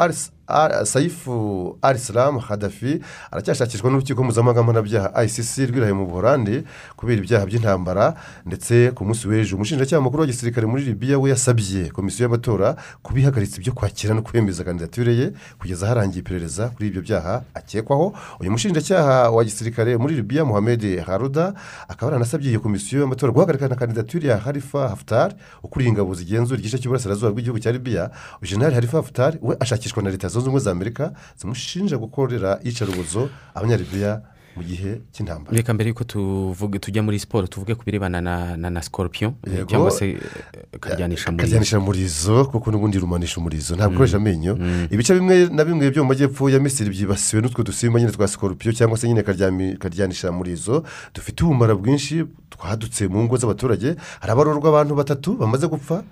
[0.84, 6.64] saifu arisilamu hadafi aracyashakishwa n'urukiko mpuzamahanga mpanabyaha icc rwiraye mu buhorandi
[6.98, 8.14] kubera ibyaha by'intambara
[8.46, 13.58] ndetse ku munsi w'ejo umushinjacyaha mukuru wa gisirikare muri libiya we yasabye komisiyo y'amatora kubihagaritsa
[13.58, 15.28] ibyo kwakira no kwemeza kandidatire ye
[15.60, 18.14] kugeza harangiye iperereza kuri ibyo byaha akekwaho.
[18.40, 21.54] Uyu mushinjacyaha wa gisirikare muri libiya muhammed haruda
[21.88, 26.78] akaba yaranasabye iyo komisiyo y'amatora guhagarika na kandidatire ya harifa haftar ukuriye ingabo zigenzura igice
[26.78, 28.12] cy'uburasirazuba bw'igihugu cya libiya
[28.42, 34.15] jenerali harifa haftar we ashakishwa na leta zunze ubumwe za amerika zimushinja gukorera iyicarubozo abanyalibiya
[34.56, 35.58] mu gihe cy'intambara.
[35.58, 36.04] Reka mbere yuko
[36.80, 38.70] tujya muri siporo tuvuge ku birebana na na
[39.48, 39.66] Yego.
[39.70, 40.20] cyangwa se eh,
[40.80, 44.58] karyanisha muri karyanisha murizo kuko n'ubundi rumanisha umurizo ntabwo ukoresha amenyo.
[44.92, 48.74] Ibice bimwe na bimwe byo mu majyepfo ya misiri byibasiwe n'utwo dusimba nyine twa sikorupiyo
[48.74, 49.24] cyangwa se nyine
[49.80, 50.84] karyanisha murizo.
[51.14, 53.96] Dufite ubumara bwinshi twadutse mu ngo z'abaturage.
[54.20, 56.04] Hari abarurwa abantu batatu bamaze gupfa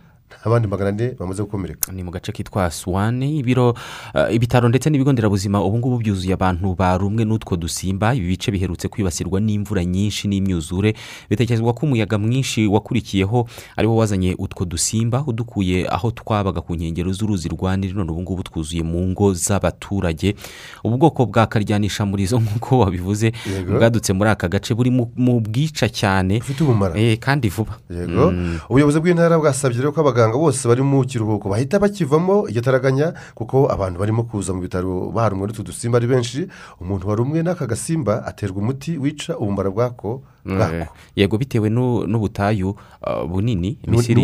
[0.44, 1.92] abandi magana ane bamaze gukomereka.
[1.92, 3.74] Ni mu gace kitwa suwane ibiro
[4.16, 8.88] eh, ibitaro ndetse n'ibigo nderabuzima ubu ngubu byuzuye abantu barumwe n'utwo dusimba ibi bice biherutse
[8.88, 10.94] kwibasirwa n'imvura nyinshi n'imyuzure.
[11.30, 13.48] Bitekerezwa ko umuyaga mwinshi wakurikiyeho
[13.78, 18.22] ari wo wazanye utwo dusimba udukuye aho twabaga ku nkengero z'uruzi rwa nili none ubu
[18.22, 20.36] ngubu twuzuye mu ngo z'abaturage.
[20.84, 23.32] Ubu bwoko bwa karyanisha murizo nk'uko wabivuze
[23.70, 26.42] bwadutse muri aka gace buri mu- bwica cyane.
[26.62, 26.96] Ubumara.
[27.20, 27.78] Kandi vuba.
[27.90, 28.60] Mm.
[28.70, 34.00] ubuyobozi bw'intara bwasabye rero ko abaganga bose bari mu kiruhuko bahita bakivamo igitaraganya kuko abantu
[34.00, 36.48] barimo kuza mu bitaro barumwe n'utu dusimba ari benshi.
[36.80, 40.76] Umuntu warumwe n'aka gasimba aterwa umuti wica ubumara bwako bwako.
[40.76, 42.70] Eh, yego bitewe n'u- n'ubutayu
[43.02, 44.16] uh, bunini Misiri-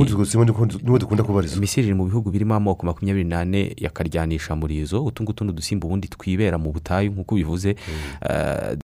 [0.84, 5.00] ni ho dukunda kubarizwa misiri iri mu bihugu birimo amoko makumyabiri n'ane ya karyanisha murizo
[5.06, 7.76] utu ngutu ni udusimba ubundi twibera mu butayu nk'uko bivuze